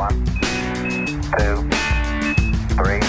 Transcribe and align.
One, 0.00 0.24
two, 1.36 1.68
three, 2.74 3.00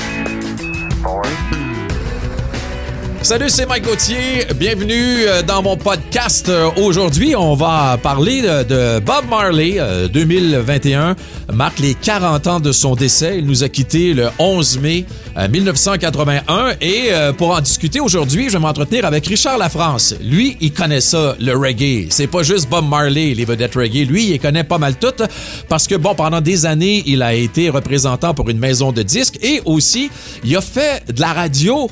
Salut, 3.24 3.50
c'est 3.50 3.68
Mike 3.68 3.84
Gauthier. 3.84 4.48
Bienvenue 4.56 4.96
euh, 5.28 5.44
dans 5.44 5.62
mon 5.62 5.78
podcast. 5.78 6.50
Euh, 6.50 6.72
Aujourd'hui, 6.78 7.36
on 7.36 7.54
va 7.54 8.00
parler 8.02 8.42
de, 8.42 9.00
Bob 9.00 9.30
Marley. 9.30 9.76
Euh, 9.78 10.08
2021 10.08 11.16
marque 11.54 11.78
les 11.78 11.94
40 11.94 12.48
ans 12.48 12.60
de 12.60 12.72
son 12.72 12.96
décès. 12.96 13.38
Il 13.38 13.46
nous 13.46 13.64
a 13.64 13.70
quittés 13.70 14.16
le 14.16 14.30
11 14.40 14.80
mai 14.80 15.06
euh, 15.38 15.48
1981. 15.48 16.72
Et 16.82 17.10
euh, 17.12 17.32
pour 17.32 17.52
en 17.52 17.62
discuter 17.62 18.00
aujourd'hui, 18.00 18.48
je 18.48 18.54
vais 18.54 18.60
m'entretenir 18.60 19.06
avec 19.06 19.28
Richard 19.28 19.60
Lafrance. 19.60 20.16
Lui, 20.24 20.58
il 20.60 20.74
connaît 20.74 21.00
ça, 21.00 21.36
le 21.40 21.56
reggae. 21.56 22.08
C'est 22.10 22.26
pas 22.26 22.42
juste 22.42 22.70
Bob 22.70 22.90
Marley, 22.90 23.36
les 23.36 23.46
vedettes 23.46 23.76
reggae. 23.76 24.04
Lui, 24.08 24.32
il 24.32 24.40
connaît 24.40 24.64
pas 24.64 24.80
mal 24.80 24.96
toutes 24.96 25.22
parce 25.70 25.88
que, 25.88 25.94
bon, 25.94 26.16
pendant 26.16 26.42
des 26.42 26.66
années, 26.66 27.04
il 27.06 27.22
a 27.22 27.36
été 27.36 27.70
représentant 27.70 28.34
pour 28.34 28.50
une 28.50 28.60
maison 28.60 28.92
de 28.92 29.04
disques 29.04 29.38
et 29.44 29.62
aussi, 29.66 30.10
il 30.44 30.58
a 30.58 30.62
fait 30.62 31.04
de 31.14 31.22
la 31.22 31.34
radio 31.34 31.88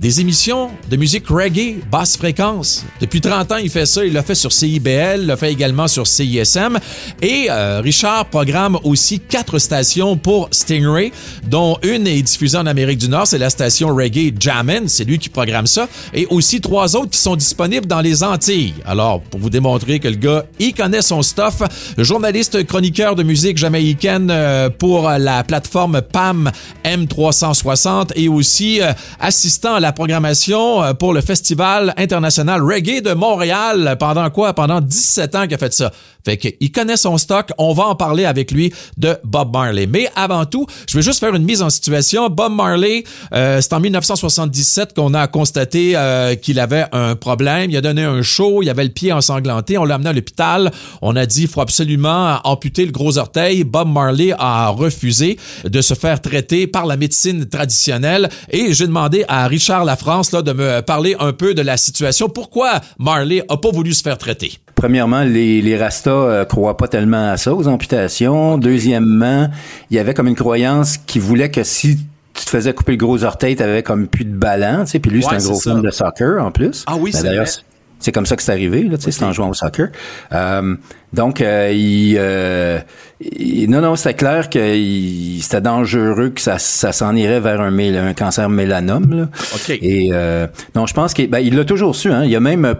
des 0.00 0.20
émissions 0.20 0.70
de 0.90 0.96
musique 0.96 1.28
reggae, 1.28 1.76
basse 1.90 2.16
fréquence. 2.16 2.84
Depuis 3.00 3.20
30 3.20 3.52
ans, 3.52 3.56
il 3.56 3.70
fait 3.70 3.86
ça. 3.86 4.04
Il 4.04 4.12
l'a 4.12 4.22
fait 4.22 4.34
sur 4.34 4.52
CIBL, 4.52 5.26
l'a 5.26 5.36
fait 5.36 5.52
également 5.52 5.88
sur 5.88 6.06
CISM. 6.06 6.78
Et 7.22 7.46
euh, 7.50 7.80
Richard 7.80 8.26
programme 8.26 8.78
aussi 8.84 9.20
quatre 9.20 9.58
stations 9.58 10.16
pour 10.16 10.48
Stingray, 10.50 11.12
dont 11.48 11.78
une 11.82 12.06
est 12.06 12.22
diffusée 12.22 12.58
en 12.58 12.66
Amérique 12.66 12.98
du 12.98 13.08
Nord. 13.08 13.26
C'est 13.26 13.38
la 13.38 13.50
station 13.50 13.94
Reggae 13.94 14.34
Jammin'. 14.38 14.88
C'est 14.88 15.04
lui 15.04 15.18
qui 15.18 15.28
programme 15.28 15.66
ça. 15.66 15.88
Et 16.12 16.26
aussi 16.26 16.60
trois 16.60 16.96
autres 16.96 17.10
qui 17.10 17.18
sont 17.18 17.36
disponibles 17.36 17.86
dans 17.86 18.00
les 18.00 18.22
Antilles. 18.22 18.74
Alors, 18.84 19.20
pour 19.20 19.40
vous 19.40 19.50
démontrer 19.50 20.00
que 20.00 20.08
le 20.08 20.16
gars, 20.16 20.44
il 20.58 20.74
connaît 20.74 21.02
son 21.02 21.22
stuff, 21.22 21.62
journaliste 21.98 22.66
chroniqueur 22.66 23.14
de 23.14 23.22
musique 23.22 23.56
jamaïcaine 23.56 24.28
euh, 24.30 24.70
pour 24.70 25.08
la 25.08 25.44
plateforme 25.44 26.02
PAM 26.02 26.50
M360 26.84 28.10
et 28.16 28.28
aussi 28.28 28.80
euh, 28.80 28.92
assistant 29.20 29.74
à 29.74 29.80
la 29.84 29.92
programmation 29.92 30.82
euh, 30.82 30.94
pour 30.94 31.12
le 31.12 31.20
Festival 31.20 31.92
international 31.98 32.62
reggae 32.62 33.02
de 33.02 33.12
Montréal 33.12 33.96
pendant 34.00 34.30
quoi? 34.30 34.54
Pendant 34.54 34.80
17 34.80 35.34
ans 35.34 35.42
qu'il 35.42 35.54
a 35.54 35.58
fait 35.58 35.74
ça. 35.74 35.92
Fait 36.24 36.38
qu'il 36.38 36.72
connaît 36.72 36.96
son 36.96 37.18
stock. 37.18 37.50
On 37.58 37.72
va 37.74 37.84
en 37.84 37.94
parler 37.94 38.24
avec 38.24 38.50
lui 38.50 38.72
de 38.96 39.16
Bob 39.24 39.52
Marley. 39.52 39.86
Mais 39.86 40.08
avant 40.16 40.46
tout, 40.46 40.66
je 40.88 40.96
veux 40.96 41.02
juste 41.02 41.20
faire 41.20 41.34
une 41.34 41.44
mise 41.44 41.60
en 41.60 41.68
situation. 41.68 42.28
Bob 42.30 42.52
Marley, 42.54 43.04
euh, 43.34 43.60
c'est 43.60 43.72
en 43.74 43.80
1977 43.80 44.94
qu'on 44.94 45.12
a 45.12 45.26
constaté 45.26 45.92
euh, 45.94 46.34
qu'il 46.34 46.58
avait 46.60 46.86
un 46.92 47.14
problème. 47.14 47.70
Il 47.70 47.76
a 47.76 47.82
donné 47.82 48.04
un 48.04 48.22
show, 48.22 48.62
il 48.62 48.70
avait 48.70 48.84
le 48.84 48.90
pied 48.90 49.12
ensanglanté. 49.12 49.76
On 49.76 49.84
l'a 49.84 49.96
amené 49.96 50.10
à 50.10 50.12
l'hôpital. 50.14 50.70
On 51.02 51.14
a 51.14 51.26
dit 51.26 51.42
il 51.42 51.48
faut 51.48 51.60
absolument 51.60 52.38
amputer 52.44 52.86
le 52.86 52.92
gros 52.92 53.18
orteil. 53.18 53.64
Bob 53.64 53.88
Marley 53.88 54.32
a 54.38 54.68
refusé 54.68 55.38
de 55.64 55.80
se 55.82 55.94
faire 55.94 56.22
traiter 56.22 56.66
par 56.66 56.86
la 56.86 56.96
médecine 56.96 57.46
traditionnelle. 57.46 58.30
Et 58.50 58.72
j'ai 58.72 58.86
demandé 58.86 59.24
à 59.28 59.46
Richard 59.46 59.84
Lafrance 59.84 60.32
là, 60.32 60.40
de 60.40 60.52
me 60.52 60.80
parler 60.80 61.16
un 61.20 61.32
peu 61.32 61.52
de 61.52 61.62
la 61.62 61.76
situation. 61.76 62.28
Pourquoi 62.30 62.80
Marley 62.98 63.42
a 63.48 63.58
pas 63.58 63.70
voulu 63.70 63.92
se 63.92 64.02
faire 64.02 64.16
traiter? 64.16 64.52
Premièrement, 64.74 65.22
les, 65.22 65.62
les 65.62 65.76
Rastas 65.76 66.13
euh, 66.14 66.44
croient 66.44 66.76
pas 66.76 66.88
tellement 66.88 67.30
à 67.30 67.36
ça, 67.36 67.54
aux 67.54 67.68
amputations. 67.68 68.58
Deuxièmement, 68.58 69.48
il 69.90 69.96
y 69.96 69.98
avait 69.98 70.14
comme 70.14 70.28
une 70.28 70.34
croyance 70.34 70.96
qui 70.98 71.18
voulait 71.18 71.50
que 71.50 71.62
si 71.62 71.98
tu 72.34 72.44
te 72.44 72.50
faisais 72.50 72.72
couper 72.74 72.92
le 72.92 72.98
gros 72.98 73.22
orteil, 73.24 73.56
t'avais 73.56 73.82
comme 73.82 74.06
plus 74.08 74.24
de 74.24 74.34
ballon, 74.36 74.84
tu 74.84 74.90
sais. 74.92 74.98
Puis 74.98 75.10
lui, 75.10 75.22
c'est 75.22 75.34
un 75.34 75.38
gros 75.38 75.58
fan 75.60 75.80
de 75.82 75.90
soccer 75.90 76.42
en 76.42 76.50
plus. 76.50 76.84
Ah 76.86 76.94
oui, 76.98 77.10
Ben, 77.12 77.18
c'est 77.18 77.24
d'ailleurs, 77.24 77.44
vrai. 77.44 77.50
c'est- 77.52 77.60
C'est 78.00 78.12
comme 78.12 78.26
ça 78.26 78.36
que 78.36 78.42
c'est 78.42 78.52
arrivé, 78.52 78.82
là, 78.82 78.98
tu 78.98 79.04
sais, 79.04 79.12
c'est 79.12 79.24
en 79.24 79.32
jouant 79.32 79.48
au 79.48 79.54
soccer. 79.54 79.88
Euh, 80.32 80.76
donc, 81.14 81.40
euh, 81.40 81.70
il, 81.72 82.16
euh, 82.18 82.80
il- 83.20 83.70
non, 83.70 83.80
non, 83.80 83.96
c'était 83.96 84.14
clair 84.14 84.50
que 84.50 84.76
il- 84.76 85.40
c'était 85.42 85.60
dangereux 85.60 86.30
que 86.30 86.40
ça, 86.40 86.58
ça 86.58 86.92
s'en 86.92 87.14
irait 87.14 87.40
vers 87.40 87.60
un, 87.60 88.12
cancer 88.14 88.48
mélanome. 88.50 89.14
Là. 89.14 89.28
OK. 89.54 89.70
Et 89.70 90.10
euh, 90.12 90.46
non, 90.74 90.86
je 90.86 90.94
pense 90.94 91.14
qu'il 91.14 91.30
ben, 91.30 91.38
il 91.38 91.56
l'a 91.56 91.64
toujours 91.64 91.94
su. 91.94 92.10
Hein. 92.10 92.24
Il 92.24 92.34
a 92.34 92.40
même 92.40 92.74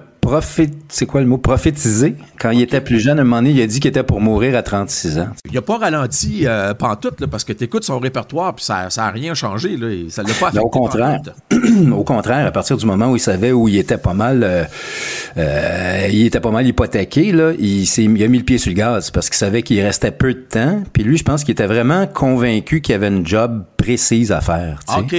c'est 0.88 1.06
quoi 1.06 1.20
le 1.20 1.26
mot, 1.26 1.38
prophétisé. 1.38 2.14
Quand 2.40 2.50
il 2.50 2.62
était 2.62 2.80
plus 2.80 2.98
jeune, 3.00 3.18
à 3.18 3.22
un 3.22 3.24
moment 3.24 3.36
donné, 3.42 3.50
il 3.50 3.62
a 3.62 3.66
dit 3.66 3.80
qu'il 3.80 3.88
était 3.88 4.02
pour 4.02 4.20
mourir 4.20 4.56
à 4.56 4.62
36 4.62 5.18
ans. 5.18 5.28
Il 5.50 5.56
a 5.56 5.62
pas 5.62 5.78
ralenti 5.78 6.46
euh, 6.46 6.74
pantoute, 6.74 7.20
là, 7.20 7.26
parce 7.26 7.44
que 7.44 7.52
tu 7.52 7.64
écoutes 7.64 7.84
son 7.84 7.98
répertoire, 7.98 8.54
puis 8.54 8.64
ça 8.64 8.88
n'a 8.96 9.10
rien 9.10 9.34
changé. 9.34 9.76
Là, 9.76 9.88
et 9.88 10.06
ça 10.08 10.22
l'a 10.22 10.28
pas 10.40 10.48
affecté. 10.48 10.64
Au 10.64 10.68
contraire, 10.68 11.20
au 11.92 12.04
contraire, 12.04 12.46
à 12.46 12.50
partir 12.52 12.76
du 12.76 12.86
moment 12.86 13.10
où 13.10 13.16
il 13.16 13.20
savait 13.20 13.52
où 13.52 13.68
il 13.68 13.76
était 13.76 13.98
pas 13.98 14.14
mal, 14.14 14.42
euh, 14.42 14.64
euh, 15.36 16.08
il 16.10 16.26
était 16.26 16.40
pas 16.40 16.50
mal 16.50 16.66
hypothéqué 16.66 17.32
là, 17.32 17.52
il 17.58 17.86
s'est, 17.86 18.06
il 18.24 18.26
a 18.26 18.30
mis 18.30 18.38
le 18.38 18.44
pied 18.44 18.56
sur 18.56 18.70
le 18.70 18.76
gaz 18.76 19.10
parce 19.10 19.28
qu'il 19.28 19.36
savait 19.36 19.62
qu'il 19.62 19.80
restait 19.82 20.10
peu 20.10 20.32
de 20.32 20.40
temps. 20.40 20.82
Puis 20.94 21.02
lui, 21.02 21.18
je 21.18 21.24
pense 21.24 21.44
qu'il 21.44 21.52
était 21.52 21.66
vraiment 21.66 22.06
convaincu 22.06 22.80
qu'il 22.80 22.92
y 22.92 22.96
avait 22.96 23.08
une 23.08 23.26
job 23.26 23.64
précise 23.76 24.32
à 24.32 24.40
faire. 24.40 24.80
OK. 24.96 25.14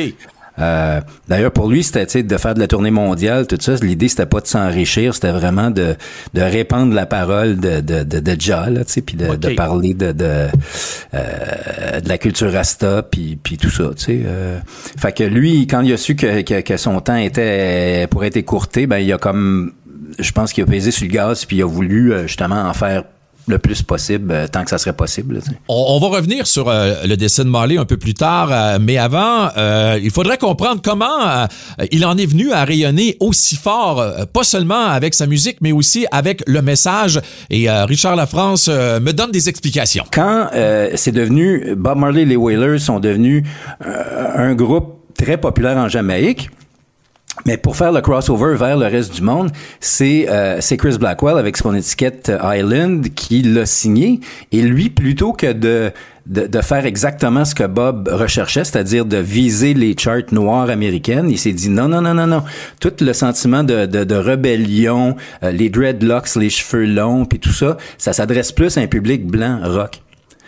Euh, 0.58 1.02
D'ailleurs, 1.28 1.52
pour 1.52 1.70
lui, 1.70 1.84
c'était 1.84 2.24
de 2.24 2.38
faire 2.38 2.56
de 2.56 2.60
la 2.60 2.68
tournée 2.68 2.90
mondiale, 2.90 3.46
tout 3.46 3.58
ça. 3.60 3.76
L'idée, 3.84 4.08
c'était 4.08 4.26
pas 4.26 4.40
de 4.40 4.48
s'enrichir, 4.48 5.14
c'était 5.14 5.34
vraiment 5.34 5.70
de, 5.70 5.96
de 6.34 6.42
répandre 6.42 6.96
la 6.96 7.06
parole 7.06 7.58
de, 7.58 7.82
de, 7.82 8.04
de, 8.04 8.20
de 8.20 8.42
Ja, 8.42 8.70
là, 8.70 8.82
puis 9.06 9.18
de, 9.18 9.36
de 9.36 9.50
parler 9.50 9.94
de, 9.94 10.14
de, 10.14 10.48
euh, 11.14 12.00
de 12.00 12.10
la 12.10 12.18
culture 12.18 12.52
Rasta, 12.52 13.04
puis, 13.04 13.38
puis 13.42 13.58
tout 13.58 13.70
ça, 13.70 13.92
sais. 13.98 14.22
Euh, 14.26 14.60
fait 14.98 15.12
que 15.16 15.24
lui, 15.26 15.68
quand 15.68 15.82
il 15.82 15.94
a 15.94 15.98
su 15.98 16.16
que, 16.16 16.42
que, 16.42 16.62
que 16.62 16.78
son 16.78 17.02
temps 17.02 17.18
était 17.18 18.08
pour 18.10 18.24
être 18.24 18.38
écourté, 18.38 18.88
ben 18.88 19.00
il 19.00 19.12
a 19.12 19.18
comme, 19.18 19.74
je 20.20 20.32
pense 20.32 20.54
qu'il 20.54 20.64
a 20.64 20.68
pesé 20.68 20.92
sur 20.92 21.06
le 21.06 21.12
gaz, 21.12 21.46
puis 21.46 21.58
il 21.58 21.62
a 21.64 21.66
voulu 21.66 22.14
euh, 22.14 22.28
justement 22.28 22.64
en 22.64 22.74
faire 22.74 23.04
le 23.48 23.60
plus 23.60 23.84
possible, 23.84 24.32
euh, 24.32 24.48
tant 24.48 24.64
que 24.64 24.70
ça 24.70 24.78
serait 24.78 24.96
possible. 24.96 25.40
On, 25.68 25.86
on 25.90 26.00
va 26.00 26.18
revenir 26.18 26.48
sur 26.48 26.68
euh, 26.68 26.96
le 27.06 27.16
décès 27.16 27.44
de 27.44 27.50
Marley 27.50 27.78
un 27.78 27.86
peu 27.86 27.98
plus 27.98 28.14
tard, 28.14 28.50
euh, 28.52 28.80
mais 28.82 28.98
avant, 28.98 29.50
il 30.02 30.10
faudrait 30.12 30.38
comprendre 30.38 30.82
comment 30.84 31.48
il 31.92 32.06
en 32.06 32.18
est 32.18 32.26
venu 32.26 32.52
à 32.52 32.64
rayonner 32.66 33.18
aussi 33.20 33.56
fort, 33.56 34.04
pas 34.34 34.44
seulement 34.44 34.88
avec 34.88 35.14
sa 35.14 35.28
musique, 35.28 35.58
mais 35.62 35.72
aussi 35.72 36.06
avec 36.12 36.42
le 36.48 36.62
message. 36.62 37.20
Et 37.50 37.70
Richard 37.70 38.16
Lafrance 38.16 38.68
me 38.68 39.12
donne 39.12 39.32
des 39.32 39.50
explications. 39.50 40.06
quand 40.12 40.50
c'est 40.96 41.12
devenu 41.12 41.76
Bob 41.76 41.98
Marley 41.98 42.24
et 42.24 42.26
les 42.26 42.36
Wailers 42.36 42.80
sont 42.80 43.00
devenus 43.00 43.44
un 43.82 44.54
groupe 44.56 45.00
très 45.18 45.38
populaire 45.38 45.78
en 45.78 45.88
Jamaïque. 45.88 46.50
Mais 47.46 47.58
pour 47.58 47.76
faire 47.76 47.92
le 47.92 48.02
crossover 48.02 48.56
vers 48.56 48.78
le 48.78 48.86
reste 48.86 49.14
du 49.14 49.22
monde, 49.22 49.52
c'est 49.82 50.28
euh, 50.30 50.62
c'est 50.62 50.78
Chris 50.78 50.98
Blackwell 50.98 51.38
avec 51.38 51.58
son 51.58 51.76
étiquette 51.76 52.32
Island 52.44 53.14
qui 53.14 53.42
l'a 53.42 53.66
signé. 53.66 54.22
Et 54.54 54.62
lui, 54.62 54.90
plutôt 54.90 55.34
que 55.34 55.52
de, 55.52 55.92
de, 56.28 56.48
de 56.48 56.62
faire 56.62 56.86
exactement 56.86 57.44
ce 57.44 57.54
que 57.54 57.66
Bob 57.68 58.08
recherchait, 58.12 58.64
c'est-à-dire 58.64 59.06
de 59.06 59.18
viser 59.18 59.74
les 59.74 59.96
charts 60.00 60.32
noires 60.32 60.70
américaines, 60.70 61.30
il 61.30 61.38
s'est 61.38 61.52
dit 61.52 61.70
non, 61.70 61.90
non, 61.90 62.02
non, 62.02 62.14
non, 62.14 62.26
non. 62.26 62.44
Tout 62.80 62.94
le 63.02 63.12
sentiment 63.12 63.64
de, 63.64 63.86
de, 63.86 64.06
de 64.06 64.16
rébellion, 64.16 65.16
euh, 65.44 65.52
les 65.52 65.70
dreadlocks, 65.70 66.36
les 66.38 66.50
cheveux 66.50 66.86
longs, 66.86 67.26
puis 67.26 67.40
tout 67.40 67.52
ça, 67.54 67.76
ça 67.98 68.14
s'adresse 68.14 68.54
plus 68.54 68.78
à 68.78 68.82
un 68.82 68.88
public 68.88 69.28
blanc 69.28 69.60
rock. 69.64 70.02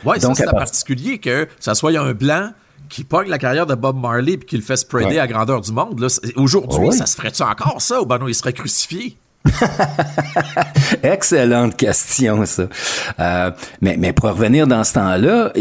Ouais, 0.05 0.19
ça 0.19 0.27
Donc, 0.27 0.37
c'est 0.37 0.45
part- 0.45 0.55
particulier 0.55 1.17
que 1.17 1.47
ça 1.59 1.75
soit 1.75 1.91
un 1.99 2.13
blanc 2.13 2.51
qui 2.89 3.03
pogne 3.03 3.27
la 3.29 3.37
carrière 3.37 3.65
de 3.65 3.75
Bob 3.75 3.97
Marley 3.99 4.37
puis 4.37 4.45
qui 4.47 4.55
le 4.57 4.63
fait 4.63 4.77
spreader 4.77 5.15
Ouais. 5.15 5.19
à 5.19 5.27
grandeur 5.27 5.61
du 5.61 5.71
monde. 5.71 5.99
là. 5.99 6.07
Aujourd'hui, 6.35 6.87
Ouais. 6.87 6.91
ça 6.91 7.05
se 7.05 7.15
ferait-tu 7.15 7.43
encore 7.43 7.81
ça 7.81 8.01
ou 8.01 8.05
ben 8.05 8.17
non, 8.17 8.27
il 8.27 8.35
serait 8.35 8.53
crucifié? 8.53 9.17
Excellente 11.03 11.75
question, 11.75 12.45
ça. 12.45 12.67
Euh, 13.19 13.51
mais, 13.81 13.95
mais 13.97 14.13
pour 14.13 14.29
revenir 14.29 14.67
dans 14.67 14.83
ce 14.83 14.93
temps-là, 14.93 15.51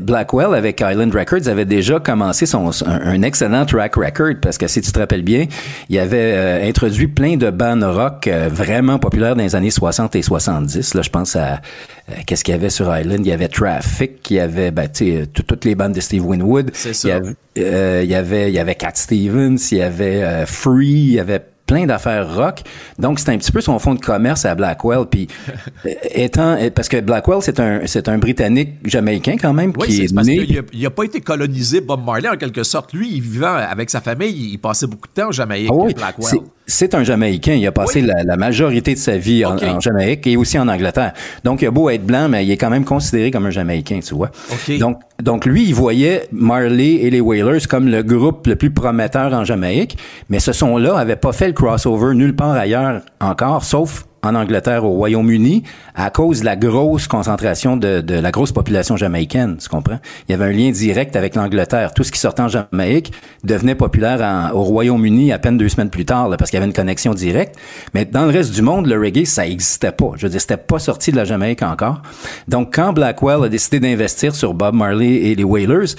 Blackwell 0.00 0.54
avec 0.54 0.80
Island 0.80 1.14
Records 1.14 1.48
avait 1.48 1.64
déjà 1.64 2.00
commencé 2.00 2.46
son, 2.46 2.70
un, 2.86 3.00
un 3.00 3.22
excellent 3.22 3.66
track 3.66 3.96
record 3.96 4.34
parce 4.40 4.58
que 4.58 4.66
si 4.66 4.80
tu 4.80 4.92
te 4.92 4.98
rappelles 4.98 5.22
bien, 5.22 5.46
il 5.88 5.98
avait 5.98 6.34
euh, 6.34 6.68
introduit 6.68 7.06
plein 7.06 7.36
de 7.36 7.50
bands 7.50 7.80
rock 7.92 8.26
euh, 8.26 8.48
vraiment 8.50 8.98
populaires 8.98 9.36
dans 9.36 9.42
les 9.42 9.56
années 9.56 9.70
60 9.70 10.16
et 10.16 10.22
70. 10.22 10.94
Là, 10.94 11.02
je 11.02 11.10
pense 11.10 11.36
à 11.36 11.60
qu'est-ce 12.26 12.44
qu'il 12.44 12.52
y 12.52 12.56
avait 12.56 12.70
sur 12.70 12.94
Island? 12.96 13.20
Il 13.24 13.28
y 13.28 13.32
avait 13.32 13.48
Traffic, 13.48 14.30
il 14.30 14.36
y 14.36 14.40
avait 14.40 14.70
ben, 14.70 14.88
toutes 14.88 15.64
les 15.64 15.74
bandes 15.74 15.92
de 15.92 16.00
Steve 16.00 16.24
Winwood. 16.24 16.70
C'est 16.74 16.94
ça. 16.94 17.08
Il 17.08 17.10
y 17.10 17.12
avait, 17.12 18.04
il 18.04 18.10
y 18.10 18.14
avait, 18.14 18.50
il 18.50 18.54
y 18.54 18.58
avait 18.58 18.74
Cat 18.74 18.92
Stevens, 18.94 19.56
il 19.70 19.78
y 19.78 19.82
avait 19.82 20.44
Free, 20.46 20.86
il 20.86 21.12
y 21.12 21.20
avait 21.20 21.42
plein 21.74 21.86
d'affaires 21.86 22.32
rock. 22.36 22.62
Donc, 22.98 23.18
c'est 23.18 23.30
un 23.30 23.38
petit 23.38 23.50
peu 23.50 23.60
son 23.60 23.78
fond 23.80 23.94
de 23.94 24.00
commerce 24.00 24.44
à 24.44 24.54
Blackwell. 24.54 25.06
Puis, 25.10 25.26
euh, 25.86 25.90
étant, 26.12 26.56
parce 26.74 26.88
que 26.88 27.00
Blackwell, 27.00 27.38
c'est 27.42 27.58
un, 27.58 27.80
c'est 27.86 28.08
un 28.08 28.18
Britannique 28.18 28.74
jamaïcain 28.84 29.36
quand 29.40 29.52
même 29.52 29.72
Oui, 29.76 29.88
qui 29.88 30.02
est 30.02 30.14
parce 30.14 30.26
né. 30.26 30.46
il 30.72 30.86
a 30.86 30.90
pas 30.90 31.02
été 31.04 31.20
colonisé, 31.20 31.80
Bob 31.80 32.04
Marley, 32.04 32.28
en 32.28 32.36
quelque 32.36 32.62
sorte. 32.62 32.92
Lui, 32.92 33.10
il 33.12 33.20
vivait 33.20 33.46
avec 33.46 33.90
sa 33.90 34.00
famille, 34.00 34.52
il 34.52 34.58
passait 34.58 34.86
beaucoup 34.86 35.08
de 35.08 35.20
temps 35.20 35.28
en 35.28 35.32
Jamaïque, 35.32 35.70
Ah 35.72 35.76
oui, 35.76 35.94
Blackwell. 35.94 36.42
C'est- 36.66 36.94
un 36.94 37.02
Jamaïcain. 37.04 37.54
Il 37.54 37.66
a 37.66 37.72
passé 37.72 38.00
Oui. 38.02 38.06
la, 38.14 38.22
la 38.24 38.36
majorité 38.36 38.94
de 38.94 38.98
sa 38.98 39.16
vie 39.16 39.44
en, 39.44 39.80
Jamaïque 39.80 40.26
et 40.26 40.36
aussi 40.36 40.58
en 40.58 40.68
Angleterre. 40.68 41.12
Donc, 41.44 41.62
il 41.62 41.66
a 41.66 41.70
beau 41.70 41.90
être 41.90 42.04
blanc, 42.04 42.28
mais 42.28 42.44
il 42.44 42.50
est 42.50 42.56
quand 42.56 42.70
même 42.70 42.84
considéré 42.84 43.30
comme 43.30 43.46
un 43.46 43.50
Jamaïcain, 43.50 44.00
tu 44.00 44.14
vois. 44.14 44.30
Ok. 44.52 44.78
Donc, 44.78 44.98
donc, 45.22 45.44
lui, 45.46 45.64
il 45.64 45.74
voyait 45.74 46.28
Marley 46.32 46.94
et 47.02 47.10
les 47.10 47.20
Wailers 47.20 47.66
comme 47.68 47.88
le 47.88 48.02
groupe 48.02 48.46
le 48.46 48.56
plus 48.56 48.70
prometteur 48.70 49.32
en 49.32 49.44
Jamaïque, 49.44 49.96
mais 50.28 50.38
ce 50.40 50.52
son-là 50.52 50.96
avait 50.98 51.16
pas 51.16 51.32
fait 51.32 51.46
le 51.48 51.52
crossover 51.52 52.14
nulle 52.14 52.34
part 52.36 52.52
ailleurs 52.52 53.00
encore, 53.20 53.64
sauf 53.64 54.04
en 54.24 54.34
Angleterre, 54.34 54.84
au 54.84 54.90
Royaume-Uni, 54.90 55.62
à 55.94 56.10
cause 56.10 56.40
de 56.40 56.44
la 56.44 56.56
grosse 56.56 57.06
concentration 57.06 57.76
de, 57.76 58.00
de, 58.00 58.14
la 58.14 58.30
grosse 58.30 58.52
population 58.52 58.96
jamaïcaine, 58.96 59.56
tu 59.58 59.68
comprends? 59.68 59.98
Il 60.28 60.32
y 60.32 60.34
avait 60.34 60.46
un 60.46 60.52
lien 60.52 60.70
direct 60.70 61.16
avec 61.16 61.34
l'Angleterre. 61.34 61.94
Tout 61.94 62.04
ce 62.04 62.12
qui 62.12 62.18
sortait 62.18 62.42
en 62.42 62.48
Jamaïque 62.48 63.12
devenait 63.44 63.74
populaire 63.74 64.50
au 64.54 64.62
Royaume-Uni 64.62 65.32
à 65.32 65.38
peine 65.38 65.58
deux 65.58 65.68
semaines 65.68 65.90
plus 65.90 66.04
tard, 66.04 66.28
là, 66.28 66.36
parce 66.36 66.50
qu'il 66.50 66.58
y 66.58 66.62
avait 66.62 66.66
une 66.66 66.74
connexion 66.74 67.14
directe. 67.14 67.56
Mais 67.94 68.04
dans 68.04 68.24
le 68.24 68.30
reste 68.30 68.54
du 68.54 68.62
monde, 68.62 68.86
le 68.86 68.98
reggae, 68.98 69.24
ça 69.24 69.46
existait 69.46 69.92
pas. 69.92 70.12
Je 70.16 70.26
veux 70.26 70.30
dire, 70.30 70.40
c'était 70.40 70.56
pas 70.56 70.78
sorti 70.78 71.12
de 71.12 71.16
la 71.16 71.24
Jamaïque 71.24 71.62
encore. 71.62 72.02
Donc, 72.48 72.74
quand 72.74 72.92
Blackwell 72.92 73.44
a 73.44 73.48
décidé 73.48 73.80
d'investir 73.80 74.34
sur 74.34 74.54
Bob 74.54 74.74
Marley 74.74 75.14
et 75.14 75.34
les 75.34 75.44
Wailers, 75.44 75.94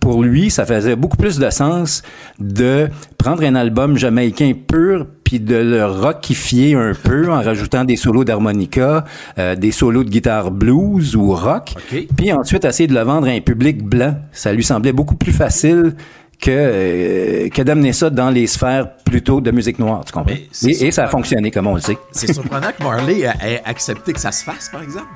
pour 0.00 0.22
lui, 0.22 0.50
ça 0.50 0.66
faisait 0.66 0.96
beaucoup 0.96 1.16
plus 1.16 1.38
de 1.38 1.50
sens 1.50 2.02
de 2.38 2.88
prendre 3.18 3.42
un 3.42 3.54
album 3.54 3.96
jamaïcain 3.96 4.52
pur 4.66 5.06
puis 5.26 5.40
de 5.40 5.56
le 5.56 5.84
rockifier 5.84 6.76
un 6.76 6.92
peu 6.94 7.32
en 7.32 7.42
rajoutant 7.42 7.82
des 7.84 7.96
solos 7.96 8.22
d'harmonica, 8.22 9.04
euh, 9.40 9.56
des 9.56 9.72
solos 9.72 10.04
de 10.04 10.08
guitare 10.08 10.52
blues 10.52 11.16
ou 11.16 11.34
rock, 11.34 11.74
puis 12.16 12.32
ensuite 12.32 12.64
essayer 12.64 12.86
de 12.86 12.94
le 12.94 13.00
vendre 13.00 13.26
à 13.26 13.32
un 13.32 13.40
public 13.40 13.82
blanc. 13.82 14.14
Ça 14.30 14.52
lui 14.52 14.62
semblait 14.62 14.92
beaucoup 14.92 15.16
plus 15.16 15.32
facile 15.32 15.96
que, 16.40 16.50
euh, 16.52 17.48
que 17.48 17.60
d'amener 17.62 17.92
ça 17.92 18.08
dans 18.08 18.30
les 18.30 18.46
sphères 18.46 18.98
plutôt 18.98 19.40
de 19.40 19.50
musique 19.50 19.80
noire, 19.80 20.04
tu 20.04 20.12
comprends? 20.12 20.32
Et, 20.64 20.92
ça 20.92 21.04
a 21.04 21.08
fonctionné, 21.08 21.50
comme 21.50 21.66
on 21.66 21.74
le 21.74 21.80
sait. 21.80 21.98
C'est 22.12 22.32
surprenant 22.32 22.68
que 22.78 22.84
Marley 22.84 23.22
ait 23.22 23.62
accepté 23.64 24.12
que 24.12 24.20
ça 24.20 24.30
se 24.30 24.44
fasse, 24.44 24.68
par 24.68 24.82
exemple. 24.82 25.08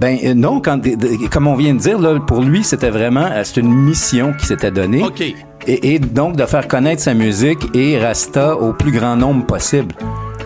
Ben 0.00 0.18
euh, 0.24 0.34
non, 0.34 0.60
quand, 0.60 0.80
comme 1.30 1.46
on 1.46 1.54
vient 1.54 1.74
de 1.74 1.78
dire, 1.78 1.98
là, 1.98 2.18
pour 2.20 2.42
lui, 2.42 2.64
c'était 2.64 2.90
vraiment 2.90 3.28
c'est 3.44 3.60
une 3.60 3.72
mission 3.72 4.32
qui 4.38 4.46
s'était 4.46 4.70
donnée. 4.70 5.02
Et, 5.66 6.00
donc 6.00 6.36
de 6.36 6.44
faire 6.44 6.66
connaître 6.66 7.02
sa 7.02 7.14
musique 7.14 7.60
et 7.74 7.98
Rasta 7.98 8.56
au 8.56 8.72
plus 8.72 8.90
grand 8.90 9.16
nombre 9.16 9.46
possible. 9.46 9.94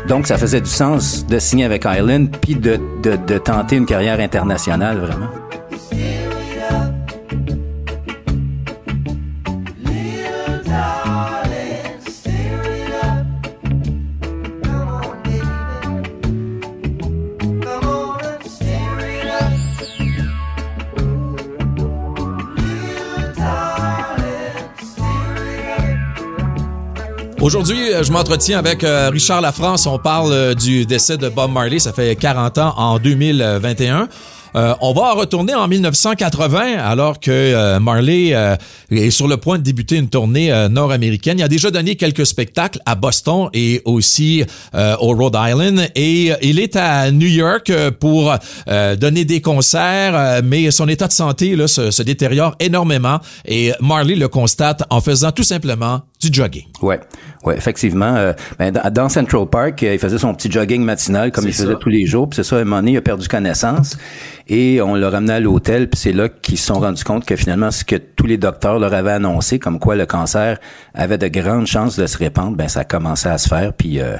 Donc, 0.08 0.26
ça 0.26 0.38
faisait 0.38 0.60
du 0.60 0.70
sens 0.70 1.26
de 1.26 1.38
signer 1.38 1.64
avec 1.64 1.84
Island 1.84 2.28
puis 2.40 2.54
de, 2.54 2.78
de, 3.02 3.16
de 3.16 3.38
tenter 3.38 3.76
une 3.76 3.86
carrière 3.86 4.20
internationale, 4.20 4.98
vraiment. 4.98 5.28
Aujourd'hui, 27.46 27.92
euh, 27.92 28.02
je 28.02 28.10
m'entretiens 28.10 28.58
avec 28.58 28.82
euh, 28.82 29.08
Richard 29.08 29.40
Lafrance. 29.40 29.86
On 29.86 30.00
parle 30.00 30.32
euh, 30.32 30.52
du 30.52 30.84
décès 30.84 31.16
de 31.16 31.28
Bob 31.28 31.52
Marley. 31.52 31.78
Ça 31.78 31.92
fait 31.92 32.16
40 32.16 32.58
ans 32.58 32.74
en 32.76 32.98
2021. 32.98 34.08
Euh, 34.56 34.74
on 34.80 34.92
va 34.92 35.12
retourner 35.12 35.54
en 35.54 35.68
1980 35.68 36.78
alors 36.78 37.20
que 37.20 37.78
Marley 37.78 38.34
est 38.90 39.10
sur 39.10 39.28
le 39.28 39.36
point 39.36 39.58
de 39.58 39.62
débuter 39.62 39.96
une 39.96 40.08
tournée 40.08 40.50
nord-américaine. 40.70 41.38
Il 41.38 41.42
a 41.42 41.48
déjà 41.48 41.70
donné 41.70 41.94
quelques 41.94 42.24
spectacles 42.24 42.80
à 42.86 42.94
Boston 42.94 43.50
et 43.52 43.82
aussi 43.84 44.44
au 44.74 45.08
Rhode 45.14 45.36
Island 45.38 45.90
et 45.94 46.32
il 46.40 46.58
est 46.58 46.74
à 46.74 47.10
New 47.10 47.26
York 47.26 47.70
pour 48.00 48.34
donner 48.98 49.26
des 49.26 49.42
concerts, 49.42 50.40
mais 50.42 50.70
son 50.70 50.88
état 50.88 51.06
de 51.06 51.12
santé 51.12 51.54
là, 51.54 51.68
se 51.68 52.02
détériore 52.02 52.54
énormément 52.58 53.18
et 53.44 53.72
Marley 53.82 54.14
le 54.14 54.28
constate 54.28 54.84
en 54.88 55.02
faisant 55.02 55.32
tout 55.32 55.44
simplement 55.44 56.00
du 56.30 56.38
jogging. 56.38 56.64
Ouais, 56.82 57.00
ouais, 57.44 57.56
effectivement. 57.56 58.32
ben, 58.58 58.72
dans 58.72 59.08
Central 59.08 59.46
Park, 59.46 59.82
il 59.82 59.98
faisait 59.98 60.18
son 60.18 60.34
petit 60.34 60.50
jogging 60.50 60.82
matinal 60.82 61.32
comme 61.32 61.46
il 61.46 61.52
faisait 61.52 61.74
tous 61.80 61.88
les 61.88 62.06
jours. 62.06 62.28
Puis 62.28 62.36
c'est 62.36 62.44
ça, 62.44 62.56
un 62.56 62.64
moment 62.64 62.76
donné, 62.76 62.92
il 62.92 62.96
a 62.96 63.02
perdu 63.02 63.28
connaissance. 63.28 63.96
Et 64.48 64.80
on 64.80 64.94
l'a 64.94 65.10
ramené 65.10 65.34
à 65.34 65.40
l'hôtel, 65.40 65.88
puis 65.88 65.98
c'est 65.98 66.12
là 66.12 66.28
qu'ils 66.28 66.58
se 66.58 66.66
sont 66.66 66.78
rendus 66.78 67.02
compte 67.02 67.24
que 67.24 67.34
finalement, 67.34 67.70
ce 67.70 67.84
que 67.84 67.96
tous 67.96 68.26
les 68.26 68.36
docteurs 68.36 68.78
leur 68.78 68.94
avaient 68.94 69.12
annoncé, 69.12 69.58
comme 69.58 69.80
quoi 69.80 69.96
le 69.96 70.06
cancer 70.06 70.58
avait 70.94 71.18
de 71.18 71.28
grandes 71.28 71.66
chances 71.66 71.98
de 71.98 72.06
se 72.06 72.16
répandre, 72.16 72.56
ben 72.56 72.68
ça 72.68 72.80
a 72.80 72.84
commencé 72.84 73.28
à 73.28 73.38
se 73.38 73.48
faire. 73.48 73.72
Puis 73.72 74.00
euh, 74.00 74.16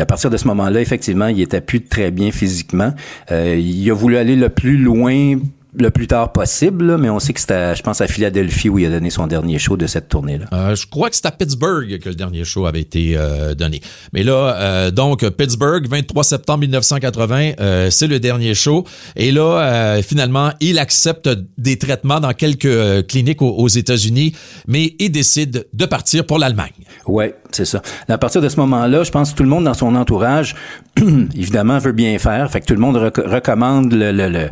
à 0.00 0.06
partir 0.06 0.30
de 0.30 0.36
ce 0.36 0.46
moment-là, 0.48 0.80
effectivement, 0.80 1.26
il 1.26 1.40
était 1.40 1.60
plus 1.60 1.82
très 1.82 2.10
bien 2.10 2.30
physiquement. 2.30 2.92
Euh, 3.30 3.56
il 3.56 3.90
a 3.90 3.94
voulu 3.94 4.16
aller 4.16 4.36
le 4.36 4.48
plus 4.48 4.78
loin 4.78 5.36
le 5.78 5.90
plus 5.90 6.06
tard 6.06 6.32
possible, 6.32 6.96
mais 6.96 7.10
on 7.10 7.18
sait 7.18 7.32
que 7.32 7.40
c'était, 7.40 7.74
je 7.74 7.82
pense, 7.82 8.00
à 8.00 8.06
Philadelphie 8.06 8.68
où 8.68 8.78
il 8.78 8.86
a 8.86 8.90
donné 8.90 9.10
son 9.10 9.26
dernier 9.26 9.58
show 9.58 9.76
de 9.76 9.86
cette 9.86 10.08
tournée-là. 10.08 10.46
Euh, 10.52 10.74
je 10.74 10.86
crois 10.86 11.10
que 11.10 11.16
c'est 11.16 11.26
à 11.26 11.30
Pittsburgh 11.30 11.98
que 11.98 12.08
le 12.08 12.14
dernier 12.14 12.44
show 12.44 12.66
avait 12.66 12.80
été 12.80 13.14
euh, 13.16 13.54
donné. 13.54 13.80
Mais 14.12 14.22
là, 14.22 14.56
euh, 14.56 14.90
donc, 14.90 15.28
Pittsburgh, 15.28 15.86
23 15.88 16.24
septembre 16.24 16.60
1980, 16.60 17.52
euh, 17.60 17.90
c'est 17.90 18.06
le 18.06 18.18
dernier 18.20 18.54
show. 18.54 18.84
Et 19.16 19.32
là, 19.32 20.00
finalement, 20.02 20.50
il 20.60 20.78
accepte 20.78 21.28
des 21.58 21.78
traitements 21.78 22.20
dans 22.20 22.32
quelques 22.32 23.06
cliniques 23.06 23.42
aux, 23.42 23.68
États-Unis, 23.68 24.32
mais 24.66 24.94
il 24.98 25.10
décide 25.10 25.66
de 25.72 25.86
partir 25.86 26.24
pour 26.24 26.38
l'Allemagne. 26.38 26.70
Ouais, 27.06 27.34
c'est 27.50 27.64
ça. 27.64 27.82
À 28.08 28.18
partir 28.18 28.40
de 28.40 28.48
ce 28.48 28.58
moment-là, 28.60 29.02
je 29.02 29.10
pense 29.10 29.32
que 29.32 29.36
tout 29.36 29.42
le 29.42 29.48
monde 29.48 29.64
dans 29.64 29.74
son 29.74 29.94
entourage, 29.94 30.54
évidemment, 31.36 31.78
veut 31.78 31.92
bien 31.92 32.18
faire. 32.18 32.50
Fait 32.50 32.60
que 32.60 32.66
tout 32.66 32.74
le 32.74 32.80
monde 32.80 32.96
recommande 32.96 33.92
le, 33.92 34.12
le, 34.12 34.28
le 34.28 34.48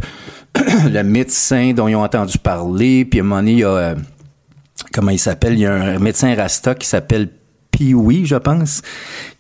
le 0.90 1.02
médecin 1.02 1.72
dont 1.72 1.88
ils 1.88 1.96
ont 1.96 2.04
entendu 2.04 2.38
parler, 2.38 3.04
puis 3.04 3.20
à 3.20 3.22
un 3.22 3.26
moment 3.26 3.40
donné, 3.40 3.52
il 3.52 3.58
y 3.58 3.64
a, 3.64 3.68
euh, 3.68 3.94
comment 4.92 5.10
il 5.10 5.18
s'appelle, 5.18 5.54
il 5.54 5.60
y 5.60 5.66
a 5.66 5.72
un 5.72 5.98
médecin 5.98 6.34
Rasta 6.34 6.74
qui 6.74 6.86
s'appelle 6.86 7.28
Pee-Wee, 7.70 8.24
je 8.24 8.36
pense, 8.36 8.82